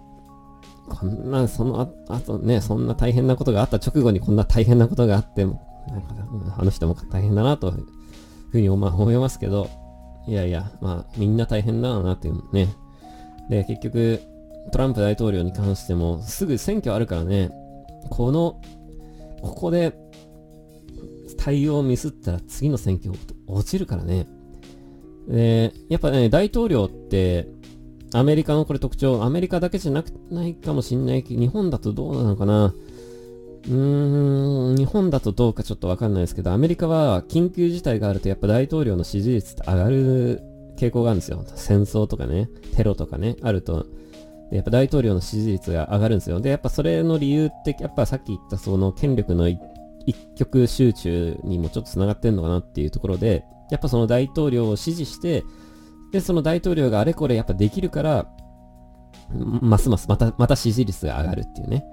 [0.90, 7.86] こんな、そのあ、あとね、そんな大変なことがあった直後にこんな大変なことがあっても、なんか、あの人も大変だなという
[8.52, 9.70] ふうに思いますけど、
[10.28, 12.68] いやいや、まあ、みんな大変だなっていうね。
[13.50, 14.22] で、結局、
[14.72, 17.52] トランプ大統領に関しても、すぐ選挙あるからね、
[18.10, 18.62] この、
[19.42, 19.98] ここで、
[21.38, 23.12] 対応をミスったら次の選挙
[23.48, 24.28] 落ちるからね。
[25.28, 27.48] で、やっぱね、大統領って、
[28.14, 32.74] アメリカのこれ特徴、アメリカだけじゃなくないかもしんないけど、日本だとどうなのかな
[33.68, 40.41] うーん、日本だとどうかちょっとわかんないですけど、アメリカは緊急事態があるとやっぱ大統領の支持率って上がる
[40.78, 41.43] 傾向があるんですよ。
[41.55, 43.86] 戦争とかね、テロとかね、あると、
[44.51, 46.39] やっぱ大統領の支持率が上がるんですよ。
[46.39, 49.60] で、やっぱそれの理由って、やっぱさっき言ったその権力の一
[50.36, 55.43] 極集中にもちょっと繋がってんのかなっていうところで、やっぱその大統領を支持して、
[56.12, 58.28] で、その大統領があれこれやっぱできるから、
[59.30, 61.86] ますますまた、また支持率が上がるっていうね。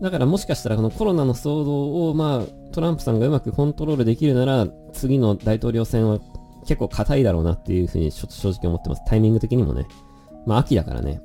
[0.00, 6.18] だからもしかしたらこのコロナの騒動を、まあ、トランプさんがうまくコントロールできるなら、次の大統領選は
[6.66, 9.02] 結構硬いだろうなっていうふうにちょっと正直思ってます。
[9.06, 9.86] タイミング的にもね。
[10.46, 11.20] まあ、秋だからね。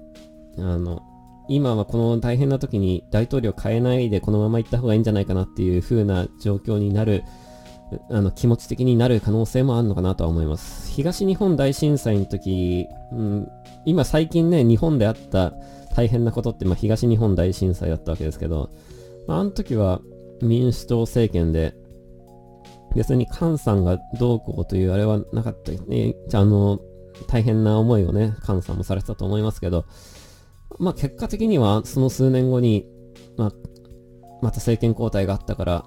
[0.58, 1.02] あの、
[1.50, 7.24] 今はこの大変な時に大統領変えないでこのまま行った方がいいんじゃないかなっていう風な状況になる
[8.10, 10.92] あの、気持ち的になる可能性もあるのかなとは思います。
[10.92, 13.48] 東日本大震災の時、うん、
[13.86, 15.54] 今最近ね、日本であった
[15.96, 18.70] 大変なことって、まあ、東日本大震災だったわけですけど、
[19.28, 20.02] まあ、あの時は
[20.42, 21.74] 民主党政権で、
[22.96, 26.16] 別に菅さんがどうこうというあれはなかったね。
[26.28, 26.80] じゃあ、の、
[27.28, 29.86] 大変な思いをね、菅さんもされてたと思いますけど、
[30.78, 32.86] まあ結果的にはその数年後に、
[33.38, 33.52] まあ、
[34.42, 35.86] また政権交代があったから、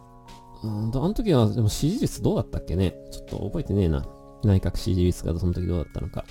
[0.64, 2.94] うんあの時は、でも支持率どうだったっけね？
[3.10, 4.04] ちょっと覚えてねえな。
[4.44, 6.24] 内閣支持率がその時どうだったのか。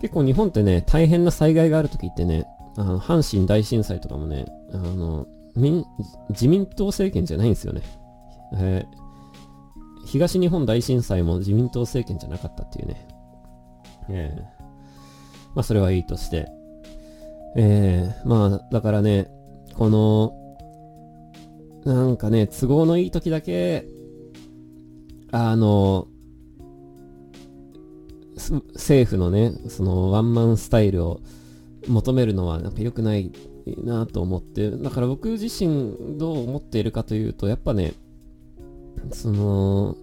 [0.00, 2.46] 結構日本ってね、大変な災害がある時ってね、
[2.76, 5.84] あの、阪神大震災とかもね、あの、民、
[6.30, 7.82] 自民党政権じゃないんですよね。
[8.54, 13.08] えー、東日本大震災も自民党政権じゃなかったっていうね。
[14.08, 14.42] えー、
[15.54, 16.48] まあそれはいいとして。
[17.56, 19.28] えー、まあだからね、
[19.74, 20.32] この、
[21.94, 23.86] なんかね、都合のいい時だけ、
[25.32, 26.08] あの、
[28.74, 31.20] 政府のね、そのワンマンスタイルを
[31.86, 33.32] 求めるのはなんか良くない
[33.84, 37.94] なと思って、だから僕自身どう思っているかというと、やっぱね、
[39.10, 39.96] その、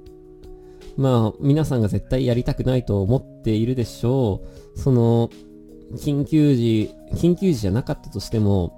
[0.98, 4.42] まあ、皆さんが絶対やりたくないと思っているでしょ
[4.76, 4.80] う。
[4.80, 5.30] その、
[5.94, 8.74] 緊急時、緊急時じゃなかったとしても、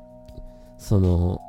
[0.78, 1.40] その、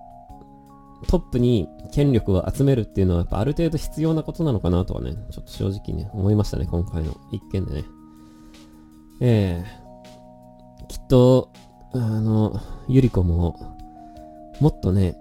[1.06, 7.84] トップに権力を集めるっていうのはやっぱある程度必要なことなのかなとはね、ちょっと正直ね、思いましたね、今回の一件でね。
[9.20, 11.50] ええー、きっと、
[11.92, 13.76] あの、ゆり子も、
[14.60, 15.16] もっとね、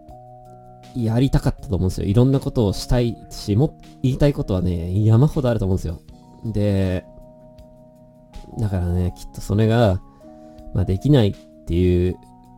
[0.95, 2.07] やりたかったと思うんですよ。
[2.07, 6.01] いろんなことをしたいし、も、言いたいことはね、山ほどあると思うんですよ。
[6.45, 7.05] で、
[8.59, 10.01] だからね、きっとそれが、
[10.73, 11.33] まあ、できないっ
[11.65, 12.17] ていう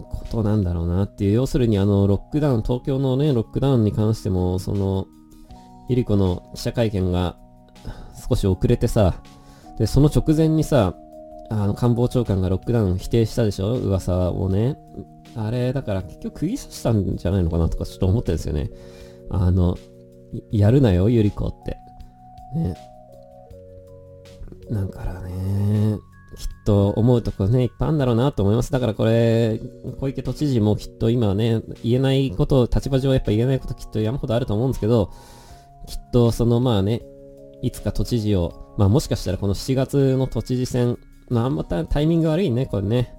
[0.10, 1.32] ことなんだろうなっていう。
[1.34, 5.08] 要するにあの、ロックダウン、東京のね、ロックダウンに関しても、その、
[5.90, 7.38] ゆり子の記者会見が
[8.30, 9.22] 少し遅れてさ、
[9.78, 10.96] で、その直前にさ、
[11.50, 13.74] あの、官房長官がロックダウン否定したでしょ？
[13.74, 14.78] 噂をね。
[15.36, 18.70] あれ、だから結局釘刺したんじゃないのかなとかちょっと思ってるんですよね。
[19.32, 19.78] あの、
[20.52, 21.78] やるなよ、ゆり子って。
[22.56, 22.76] ね。
[24.72, 25.98] だからね、
[26.38, 28.72] きっと思うとこね、いっぱいあるんだろうなと思います。
[28.72, 29.60] だからこれ、
[30.00, 35.12] 小池都知事もきっと今ね、言えないこと、立場上やっぱ言えないこときっと山ほどあると思うんですけど、
[35.88, 37.02] きっとそのまあね、
[37.62, 40.98] いつか都知事を、まあもしかしたらこの7月の都知事選、
[41.30, 43.16] まああんまたタイミング悪いね、これね。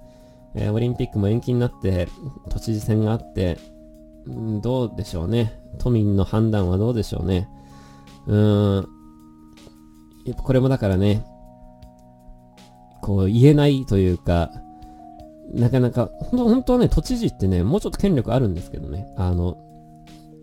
[0.53, 2.07] えー、オリンピックも延期になって、
[2.49, 3.57] 都知事選があって、
[4.61, 5.59] どうでしょうね。
[5.79, 7.49] 都民の判断はどうでしょうね。
[8.27, 8.87] うーん。
[10.25, 11.25] やっぱこれもだからね、
[13.01, 14.51] こう言えないというか、
[15.53, 19.57] なかなか、本当本当はね、都知事ってね、もうちょっと権力あるんですけどね、あの、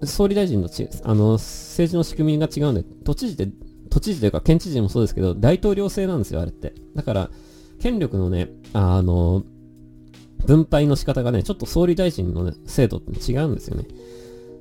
[0.05, 3.53] 総理大臣のち、あの、政治の仕組みが違うんで、都知事って、
[3.91, 6.75] 都知事というか県知事もそうですけど、大統領制なんですよ、あれって。
[6.95, 7.31] だから、
[7.81, 9.45] 権力のね、あの、
[10.47, 13.87] 分配の仕方がね、ちょっと総理大臣の、ね、制度って違うんですよね。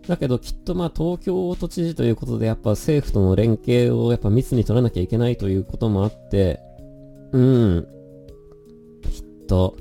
[0.08, 6.62] だけどきっとまあ東京都知事ということでやっぱ政府との連携をやっぱ密に取らなきゃいけないということもあって、
[7.32, 7.88] うん。
[9.04, 9.78] きっと、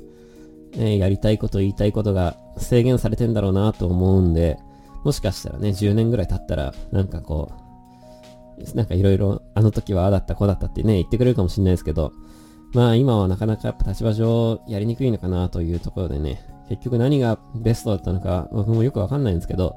[0.75, 4.57] ね、やりたいこと言いたいことが制限されてんだろうなと思うんで、
[5.03, 12.11] もしかしたらね、10年ぐらい経ったら、なんかこう、なんかいろいろ、あの時はああだった、こうだったってね、言ってくれるかもしれないですけど、
[12.73, 19.75] まあ今はなかなかやっぱ立場上やりにくいのかなというところでね、結局何がベストだったのか僕もよくわかんないんですけど、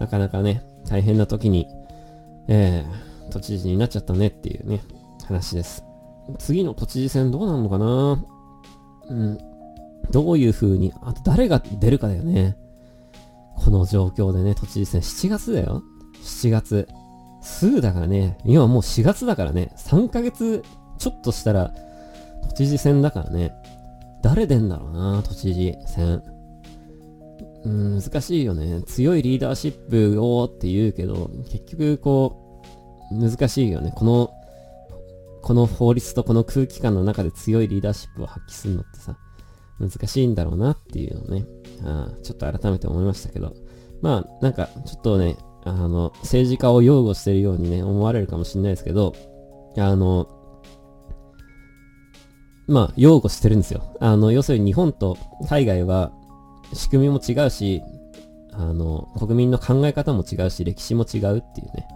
[0.00, 1.66] なかなかね、大変な時に、
[2.48, 4.80] えー、都知事になっちゃったねっていうね、
[5.26, 5.87] 話です。
[6.38, 8.24] 次の都知事選どうなるのかな？
[9.08, 9.38] うん。
[10.10, 12.56] どういう風に、あと誰が出るかだよね。
[13.56, 15.82] この状況でね、都知事選7月だよ。
[16.22, 16.88] 7月。
[17.40, 18.38] すぐだからね。
[18.44, 19.72] 今もう4月だからね。
[19.76, 20.62] 3ヶ月
[20.98, 21.72] ちょっとしたら
[22.48, 23.52] 都知事選だからね。
[24.22, 26.22] 誰出んだろうな、都知事選。
[27.64, 28.82] うん、難しいよね。
[28.82, 32.62] 強いリーダーシップをって言うけど、結局こ
[33.12, 33.92] う、難しいよね。
[33.94, 34.30] この、
[35.42, 39.16] この法律とこの空気感の中で強いリーダーシップを発揮するのってさ、
[39.78, 41.46] 難しいんだろうなっていうのをね、
[41.84, 43.54] あちょっと改めて思いましたけど、
[44.02, 49.14] まあ、なんか、ちょっとね、あの、政治家を擁護してるようにね、思われるかもしれないですけど、
[49.76, 50.28] あの、
[52.66, 53.96] まあ、擁護してるんですよ。
[54.00, 55.16] あの、要するに日本と
[55.48, 56.12] 海外は
[56.74, 57.82] 仕組みも違うし、
[58.52, 61.88] あの、国民の考え方も違うし、歴史も違うっていうね、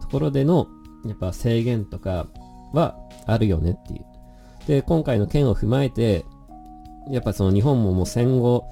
[0.00, 0.66] ところでの、
[1.04, 2.26] やっぱ制限とか
[2.74, 4.04] はあるよねっていう。
[4.66, 6.24] で、今回の件を踏まえて、
[7.10, 8.64] やっぱその日本ももう戦後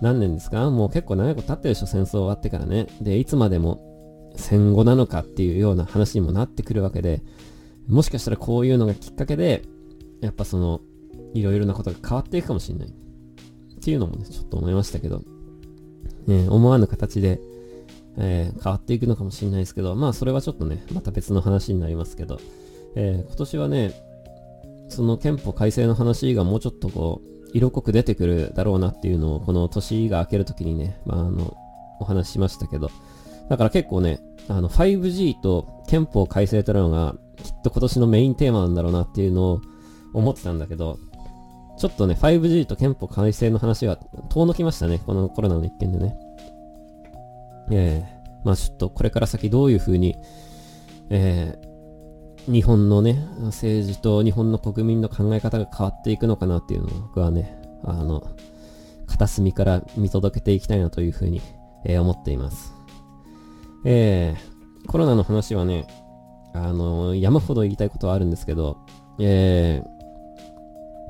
[0.00, 0.70] 何年ですか？
[0.70, 2.86] もう結構長いこと経ってるでしょ、戦争終わってからね。
[3.00, 7.22] で、いつまでも戦後なのかっていうような話にもなってくるわけで、
[7.88, 9.62] もしかしたらこういうのがきっかけで、
[10.20, 10.80] やっぱその、
[11.34, 12.88] いろいろなことが変わっていくかもしれない。
[12.88, 12.92] っ
[13.84, 15.22] ていうのもね、ちょっと思いましたけど、
[16.26, 17.40] ね、思わぬ形で、
[18.16, 22.38] えー、変わっていくのかもしれないですけど、まあそれはちょっとね、また別の話になりますけど、
[22.94, 23.92] えー、今年はね、
[24.88, 31.56] その憲法改正の話がもうちょっとこう、色濃く出てくるだろうなっていうのを、この年が明けるときにね、まああの、
[32.00, 32.90] お話ししましたけど、
[33.48, 39.60] だから結構ね、あの、5G と憲法改正というのが、きっと今年のメインテーマなんだろうなっていうのを
[40.14, 40.98] 思ってたんだけど、
[41.78, 43.96] ちょっとね、5G と憲法改正の話が
[44.30, 45.00] 遠のきましたね。
[45.04, 46.16] このコロナの一件でね。
[47.70, 50.16] ええー、まあちょっとこれから先どういう風に、
[51.10, 51.71] えー、
[52.46, 58.26] 日本のね、政治と日本の国民の考え方が変わっていくのかなっていうのを僕はね、あの、
[59.06, 61.40] 片隅から見届けていきたいなという風に、
[61.84, 62.72] えー、思っています。
[63.84, 65.86] えー、コロナの話はね、
[66.54, 68.78] あの、山ほど言いたいことはあるんですけど、
[69.20, 69.82] え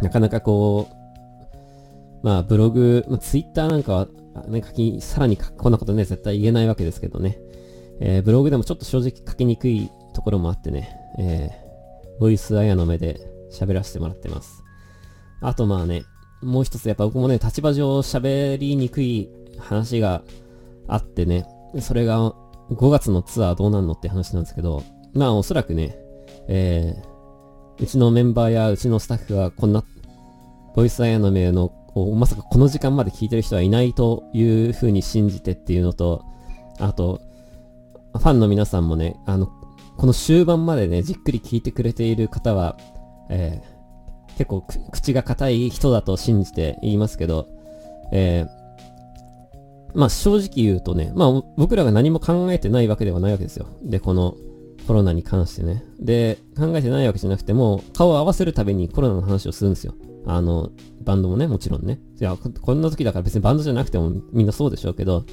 [0.00, 4.08] ー、なかなかこう、まあ、ブログ、まあ、ツイッターなんかは、
[4.48, 7.38] ね、書き、さらにこんなことね、絶対言えないわけですけどね。
[8.00, 13.20] えー、ブログでもちょっと正直書きにくいところもあってね、えー、ボイスアヤの目で
[13.52, 14.62] 喋らせてもらってます。
[15.40, 16.04] あとまあね、
[16.42, 20.22] もう一つやっぱ僕もね、立場上喋りにくい話が
[20.88, 21.46] あってね、
[21.80, 22.32] それが
[22.70, 24.82] 5月のツアーどうなんのって話なんですけど、
[25.14, 25.96] まあおそらくね、
[26.48, 29.84] えー、うちのメンバーやうちのスタッフはこんな、
[30.74, 31.72] ボイスアイアの名の、
[32.16, 36.24] まさかこの時間まで聞いてる人はいないという風に信じてっていうのと、
[36.78, 37.20] あと、
[38.14, 39.50] ファンの皆さんもね、あの、
[40.02, 42.76] この終盤までね、じっくり聞いてくれている方は、
[43.30, 47.46] えー、結構口が硬い人だと信じて言いますけど、
[48.12, 53.68] えー、まあ正直言うとね、まあ僕らが何も考えてないわけではないわけですよ。
[53.84, 54.34] で、この
[54.88, 55.84] コロナに関してね。
[56.00, 59.94] で、考えてないわけじゃなくても、顔を合わせるたびにコロナの話をするんですよ。
[60.26, 60.70] あの、
[61.04, 62.00] バンドもね、もちろんね。
[62.20, 65.24] いや、こんな時だから別にバンドじゃなくてもみんなそうでしょうけど、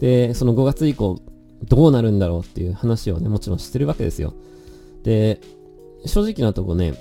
[0.00, 1.20] で、その5月以降、
[1.64, 4.34] どうなるんだろうっていう話をね、もちろんしてるわけですよ。
[5.02, 5.40] で、
[6.04, 6.94] 正直なとこね、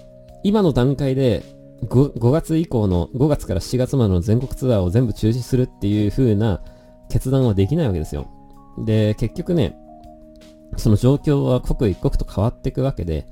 [0.43, 1.43] 今の段階で
[1.83, 6.61] 5, 5月以降の、5月から7月までの全国ツアーを全部中止するっていう風な
[7.09, 8.27] 決断はできないわけですよ。
[8.85, 9.77] で、結局ね、
[10.77, 13.27] その状況は刻一刻と変わっていくわけで、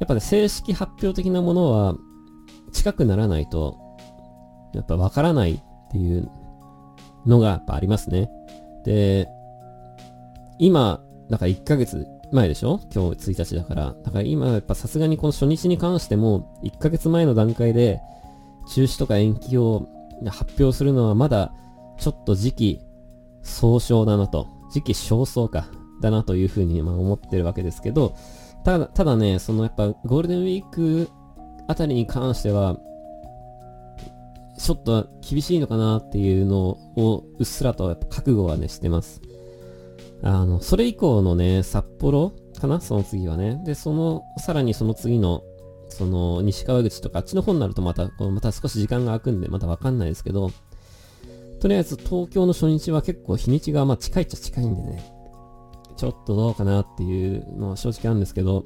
[0.00, 1.94] やっぱね、正式発表的なものは
[2.72, 3.78] 近くならないと、
[4.74, 5.60] やっぱわからないっ
[5.90, 6.30] ていう
[7.26, 8.30] のがやっぱありますね。
[8.84, 9.28] で、
[10.62, 12.78] 今、だから1ヶ月前でしょ？
[12.94, 13.96] 今日1日だから。
[14.04, 18.00] だから今やっぱさすがにこの初日に関しても1ヶ月前の段階で
[18.68, 19.88] 中止とか延期を
[20.26, 21.52] 発表するのはまだ
[21.98, 22.80] ちょっと時期
[23.42, 24.46] 総称だなと。
[24.72, 25.66] 時期尚早か。
[26.00, 28.16] だなというふうにま思ってるわけですけど、
[28.64, 31.08] ただ、ただね、そのやっぱゴールデンウィーク
[31.68, 32.76] あたりに関しては、
[34.58, 39.22] ちょっと厳しいのかなっていうのをうっすらとやっぱ覚悟はね、してます。
[40.22, 43.60] あの、それ以降のね、札幌かなその次はね。
[43.64, 45.42] で、その、さらにその次の、
[45.88, 50.50] その、西川口とか、あっちの方になるとまた、こうまた少し時間が空くんで、まだわかんないですけど、
[51.60, 55.12] とりあえず東京の初日は結構日にちがまあ近いっちゃ近いんでね、
[55.96, 58.64] ちょっとどうかなっていうのは正直あるんですけど、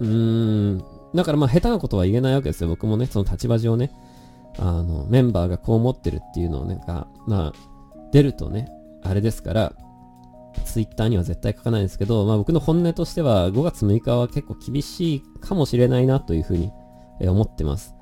[0.00, 2.68] うーん、だからまあ下手なことは言えないわけですよ。
[2.68, 3.92] 僕もね、その立場上ね、
[4.58, 8.68] あの、メンバーがこう思ってるっていうのをね、が、まあ、出るとね、
[9.02, 9.72] あれですから、
[10.60, 16.72] ツイッターには絶対書かないんですけど、まあ僕の本音としては5月6日は結構厳しいかもしれないなというふうに
[17.20, 17.94] 思ってます。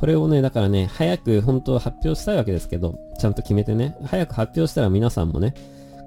[0.00, 5.54] これをね、だからね、早く本当発表したいわけですけど、ちゃんと決めてね、早く発表したら皆さんもね、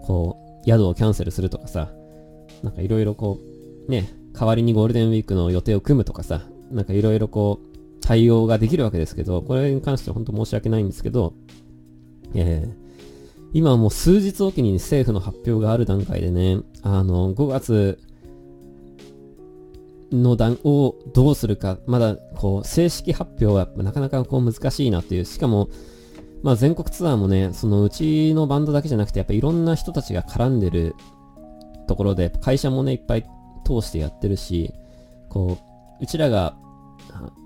[0.06, 1.92] こう、宿をキャンセルするとかさ、
[2.64, 3.38] なんかいろいろこ
[3.88, 6.42] う、ね、代わりにゴールデンウィークの予定を組むとかさ、
[6.72, 11.34] なんかいろいろこう、対応ができるわけですけど、これに関しては本当申し訳ないんですけど、
[12.34, 12.83] えー、
[13.54, 18.00] 今はもう数日おきに政府の発表がある段階でね、あの、5月
[20.12, 25.70] の段をどうするか、まだこう、正式発表はなかなかこう難しいなっていう、しかも、
[26.42, 30.96] まあ全国ツアーもね、そのうちのバンドだけじゃなくて、やっぱいろんな人たちが絡んでる
[31.88, 33.24] ところで、会社もね、いっぱい
[33.66, 34.74] 通してやってるし、
[35.30, 35.60] こ
[36.00, 36.56] う、うちらが、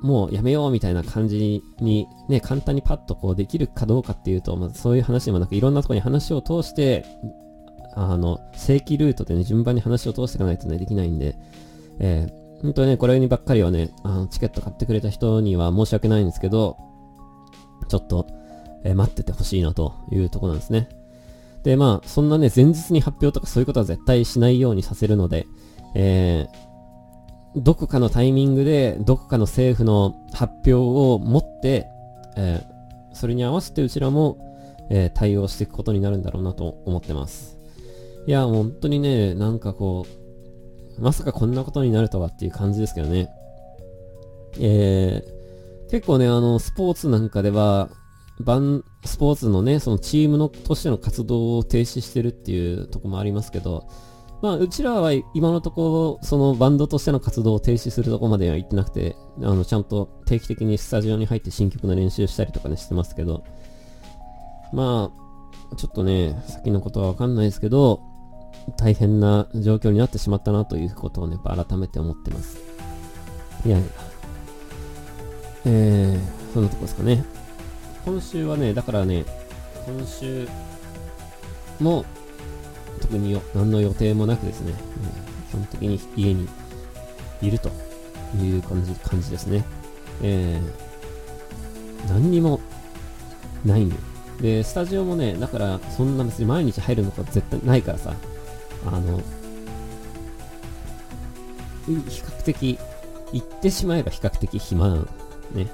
[0.01, 7.05] もうやめようみたいな感じにね、簡単にパッとこうできるかどうかっていうと、まあそういう話でもなく、いろんなとこに話を通して、
[7.95, 11.35] あの、正規ルートでね、順番に話を通していかないとね、できないんで、
[11.99, 16.77] えー本当にね、これにばっかりはね、あの、チケット買ってくれた人には申し訳ないんですけど、
[17.87, 18.27] ちょっと、
[18.83, 20.89] えー、待っててほしいなというとこなんですね。
[21.63, 25.45] で、まあ、そんなね、前日に発表とかそういうことは絶対しないようにさせるので、
[25.93, 26.66] えー、
[27.57, 31.87] どこかのタイミングで、どこかの政府の発表を持って、
[32.35, 34.37] えー、それに合わせてうちらも、
[34.89, 37.57] えー、対応していくことになるんだろうなと思ってます。
[38.27, 40.05] いや、本当にね、なんかこ
[40.99, 43.29] う、まさかこんなことになるとはっていう感じですけどね。
[44.59, 47.89] えー、結構ね、あの、スポーツなんかでは、
[48.39, 53.87] バン、スポーツのね、そのチームのとしての活動を停止してるっていうとこもありますけど、
[54.41, 63.43] まあ、うちらは今のところ、そのバンドとしての活動を停止するとこまでは行ってなくて、あの、ちゃんと定期的にスタジオに入って新曲の練習したりとかね、してますけど、
[64.71, 65.11] ま
[65.71, 68.01] あ、ちょっとね、先のことはわかんないですけど、
[68.77, 72.59] 大変な状況になってしまったなということをね、やっぱ改めて思ってます。
[73.65, 73.87] いやいや。
[75.65, 77.25] えー、そんなとこですかね。
[78.05, 79.25] 今週はね、だからね、
[79.87, 80.47] 今週
[81.79, 82.05] も
[82.99, 84.73] 特に何の予定もなくですね、
[85.21, 86.47] うん基本的に家に
[87.41, 87.69] いると
[88.35, 89.63] いう感じ感じですね。
[90.21, 92.59] えー、何にも
[93.65, 93.95] ないんで。
[94.41, 98.13] で、スタジオもね、だからそんな別に毎日入るのか絶対ないからさ、
[98.85, 99.17] あの、
[101.85, 102.77] 比較的、
[103.31, 105.07] 行ってしまえば比較的暇なの。
[105.53, 105.67] ね。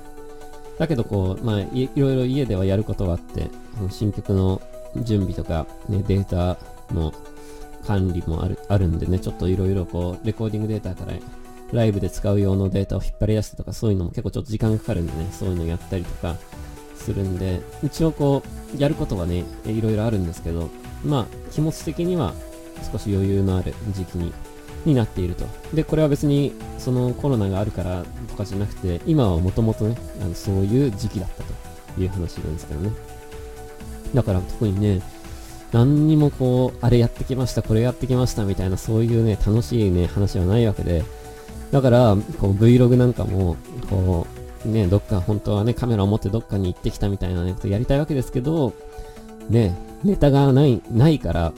[0.78, 3.50] だけどこう、まあい、いろいろ家ではやることがあって、
[3.90, 4.62] 新曲の
[4.98, 6.58] 準備とか、ね、データ
[6.94, 7.14] の
[7.86, 11.18] 管理もあるあるんでね、ちょっといろいろこう、レコーディングデータから
[11.72, 16.38] ライブで使う用のデータを引っ張り出すとか、そういうのも結構ちょっと時間かかるんでね、そういうのやったりとか
[16.96, 18.44] するんで、一応こ
[18.76, 20.70] う、やることはね、いろいろあるんですけど、
[21.04, 22.34] まあ、気持ち的には
[22.92, 24.34] 少し余裕のある時期に
[24.86, 25.46] になっていると。
[25.74, 31.44] で、これは別にそのコロナがあるからとかじゃなくて、今はもともとね、あのそういう時期だった
[31.94, 32.92] という話なんですけどね。
[34.14, 35.02] だから特にね、
[35.74, 41.04] 何にもこう、あれやってきました、これやってきましたみたいな、そういうね、楽しいね、話はないわけで、
[41.72, 43.58] だから、こう、Vlog なんかも、
[43.90, 44.28] こ
[44.66, 48.74] う、ね、どっか、本当はね、カメラを持ってどっかに行ってきたみたいなね、ことやりたいわけですけど、
[49.50, 51.54] ね、ネタがない、ないから、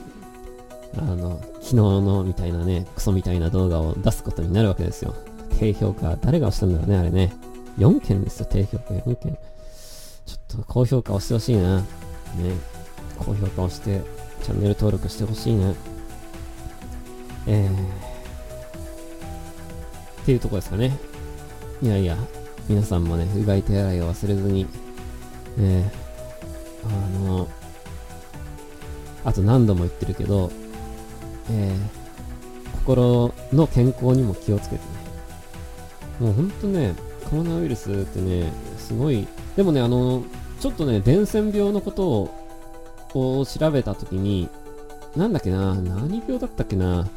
[0.97, 5.13] あの、昨日のみたいなね、クソみたいな動画を出すことになるわけですよ。
[5.59, 7.33] 低評価、誰が押したんだろうね、あれね。
[7.77, 9.37] 4件ですよ、低評価4件。
[10.25, 11.79] ちょっと高評価押してほしいな。
[11.79, 11.85] ね。
[13.17, 14.01] 高評価をして、
[14.43, 15.73] チャンネル登録してほしいな。
[17.47, 17.75] えー、っ
[20.25, 20.97] ていうとこですかね。
[21.81, 22.17] いやいや、
[22.67, 24.65] 皆さんもね、うがい手洗いを忘れずに、
[25.59, 26.89] えー、あ
[27.27, 27.47] の、
[29.23, 30.51] あと何度も言ってるけど、
[31.51, 31.75] えー、
[32.79, 34.81] 心の健康にも気をつけてね。
[36.19, 36.95] もうほんとね、
[37.29, 40.23] コロナウイルスってね、すごい、でもね、あの、
[40.59, 42.44] ちょっとね、伝染病のことを
[43.15, 44.49] を調べたときに、
[45.15, 47.07] なんだっけな、何病だったっけな、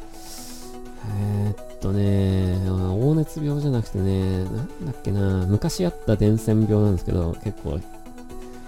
[1.21, 7.79] えー、っとね、黄熱病じゃなくてね、なんだっけな、昔あった伝染病なんですけど、結構、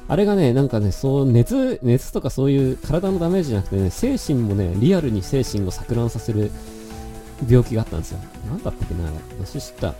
[0.07, 6.51] あれがね、なんかね、そう、熱、熱とかそういう体のダメージじゃなくてね、精神もね、リアルに精神を錯乱させる
[7.47, 8.19] 病気があったんですよ。
[8.49, 9.15] なんだったっけな、あれ。
[9.39, 9.93] 私知った。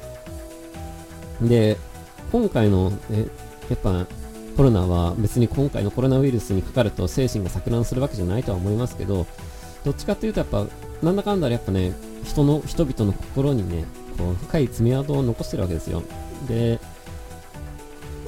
[1.41, 1.77] で、
[2.32, 3.25] 今回の、え、
[3.69, 4.05] やっぱ、
[4.58, 9.26] コロナは別に今回のコロナウイルスにかかると精神が錯乱するわけじゃないとは思いますけど、
[9.84, 10.66] どっちかっていうとやっぱ、
[11.02, 11.93] なんだかんだやっぱね、
[12.24, 13.86] 人の、人々の心にね、
[14.18, 16.04] こう、深い爪痕を残してるわけですよ。
[16.47, 16.80] で、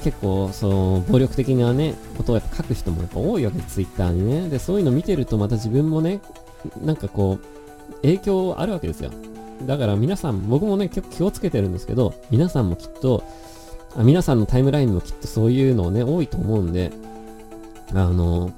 [0.02, 4.48] 結構、その、暴力的なね、ことをやっぱ書く人もやっぱ多いわけで、ツイッターにね。
[4.48, 6.20] で、そういうの見てるとまた自分もね、
[6.82, 9.10] なんかこう、影響あるわけですよ。
[9.66, 13.22] だから皆さん、僕もね、結構気をつけてるんですけど、皆さんもきっと、
[13.96, 16.92] 皆さんのタイムラインもきっとそういうのね、多いと思うんで、
[17.92, 18.52] あの、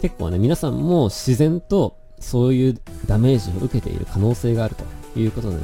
[0.00, 4.76] 結構ね、皆さんも自然とそういうダメージを受けている可能性がある
[5.14, 5.62] ということでね、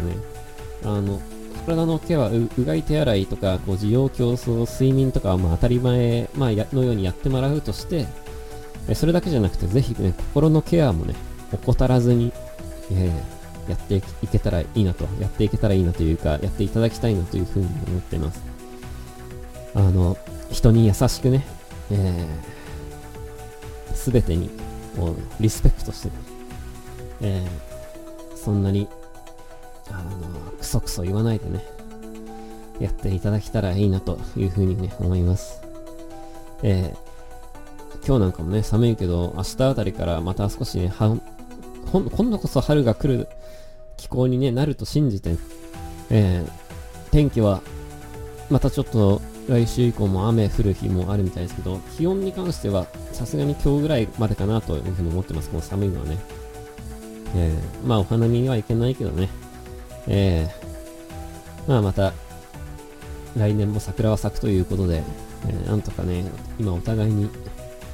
[0.85, 1.21] あの、
[1.65, 8.07] 体のケアはうがい手洗いとか、こう、需要競争、睡眠とかはまあ当たり前、まあ、のようにやってもらうとして、
[8.95, 11.15] それだけじゃなくて、ぜひね、心のケアもね、
[11.53, 12.33] 怠らずに、
[12.91, 18.52] えー、やっていけたらいいなと、やっていけたらいいなというか、やっていただきたいなというふうに思っています。
[19.75, 20.17] あの、
[20.51, 21.45] 人に優しくね、
[21.91, 24.51] えー、全てに、
[24.97, 26.15] もう、リスペクトしてね、
[27.23, 28.89] えー、そんなに、
[29.91, 30.11] あの、
[30.59, 31.65] クソクソ言わないでね、
[32.81, 35.63] やっていただけたらいいなというふうにね、思います。
[36.63, 41.17] えー、今日なんかもね、寒いけど、明日あたりからまた少しね、は
[41.87, 43.29] ほん今度こそ春が来る
[43.97, 45.37] 気候に、ね、なると信じて、
[46.11, 47.63] えー、天気は
[48.51, 49.21] またちょっと
[49.53, 55.51] 来週以降も雨降る日もあるみたいですけど、気温に関してはさすがに今日ぐらいまでかなというふうに思ってます。
[55.51, 56.19] この寒いのはね。
[57.35, 59.29] えー、まあお花見には行けないけどね。
[60.09, 62.15] えー、まあまた
[63.37, 65.03] 来年も桜は咲くということで、
[65.47, 66.25] えー、なんとかね、
[66.59, 67.29] 今お互いに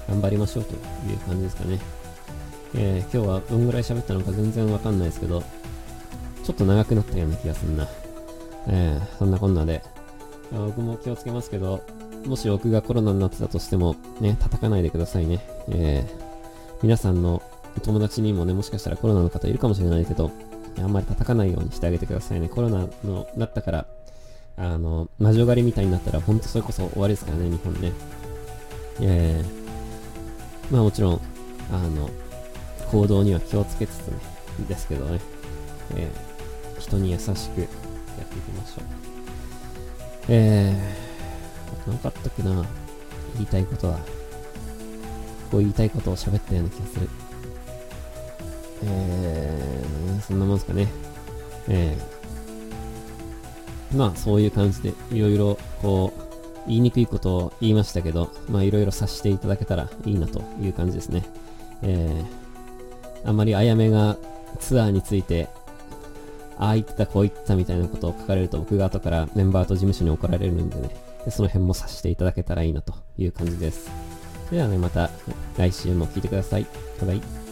[0.09, 1.81] 頑張りましょうという感じですかね。
[2.75, 5.43] えー、今日はどんぐらい喋ったのか全然わかんないですけど、
[6.45, 7.89] ちょっと長くなったような気がするな。
[8.69, 9.83] えー、そんなこんなで、
[10.53, 11.83] あ僕も気をつけますけど、
[12.25, 15.41] もし僕がコロナになってたとしても、ね、叩かないでくださいね。
[15.69, 16.25] えー、
[16.83, 17.43] 皆さんの、
[17.83, 20.31] 友達にもね、もしかしたらコロナの方いるかもしれないけど、
[20.79, 22.49] あんまり叩かないようにしてあげてくださいね。
[22.49, 23.87] コロナの、なったから、
[24.57, 27.93] あの、魔女狩りみたいになったら、ほんとそれこそ終わりですからね、日本ね。
[29.01, 31.21] えー、まあもちろん、
[31.73, 32.11] あの、
[32.91, 34.17] 行動には気をつけつつね、
[34.69, 35.21] ですけどね、
[35.95, 37.67] えー、人に優しくやってい
[38.41, 38.98] きましょう。
[40.29, 42.65] えー、あと何かったっけな
[43.35, 43.99] 言いたいことは。
[45.51, 47.09] こう言いたいことを喋ったような気がする。
[48.85, 50.89] えー、そんなもんすかね。
[51.69, 61.25] えー、まあ、そういう感じで、いろいろ、こう、言いにくいことを言いましたけど、まあ、いろいろ察していただけたらいいなという感じですね。
[61.83, 64.17] えー、あまりあやめが
[64.59, 65.49] ツアーについて、
[66.59, 70.91] ああ言った、こう言ったみたいなことを書かれると僕が後からメンバーと事務所に怒られるんでね、
[71.31, 73.91] その辺もさしていただけたらいいなという感じです。
[74.47, 75.11] それではね、また
[75.57, 76.67] 来週も聴いてください。
[77.01, 77.48] バイバイ。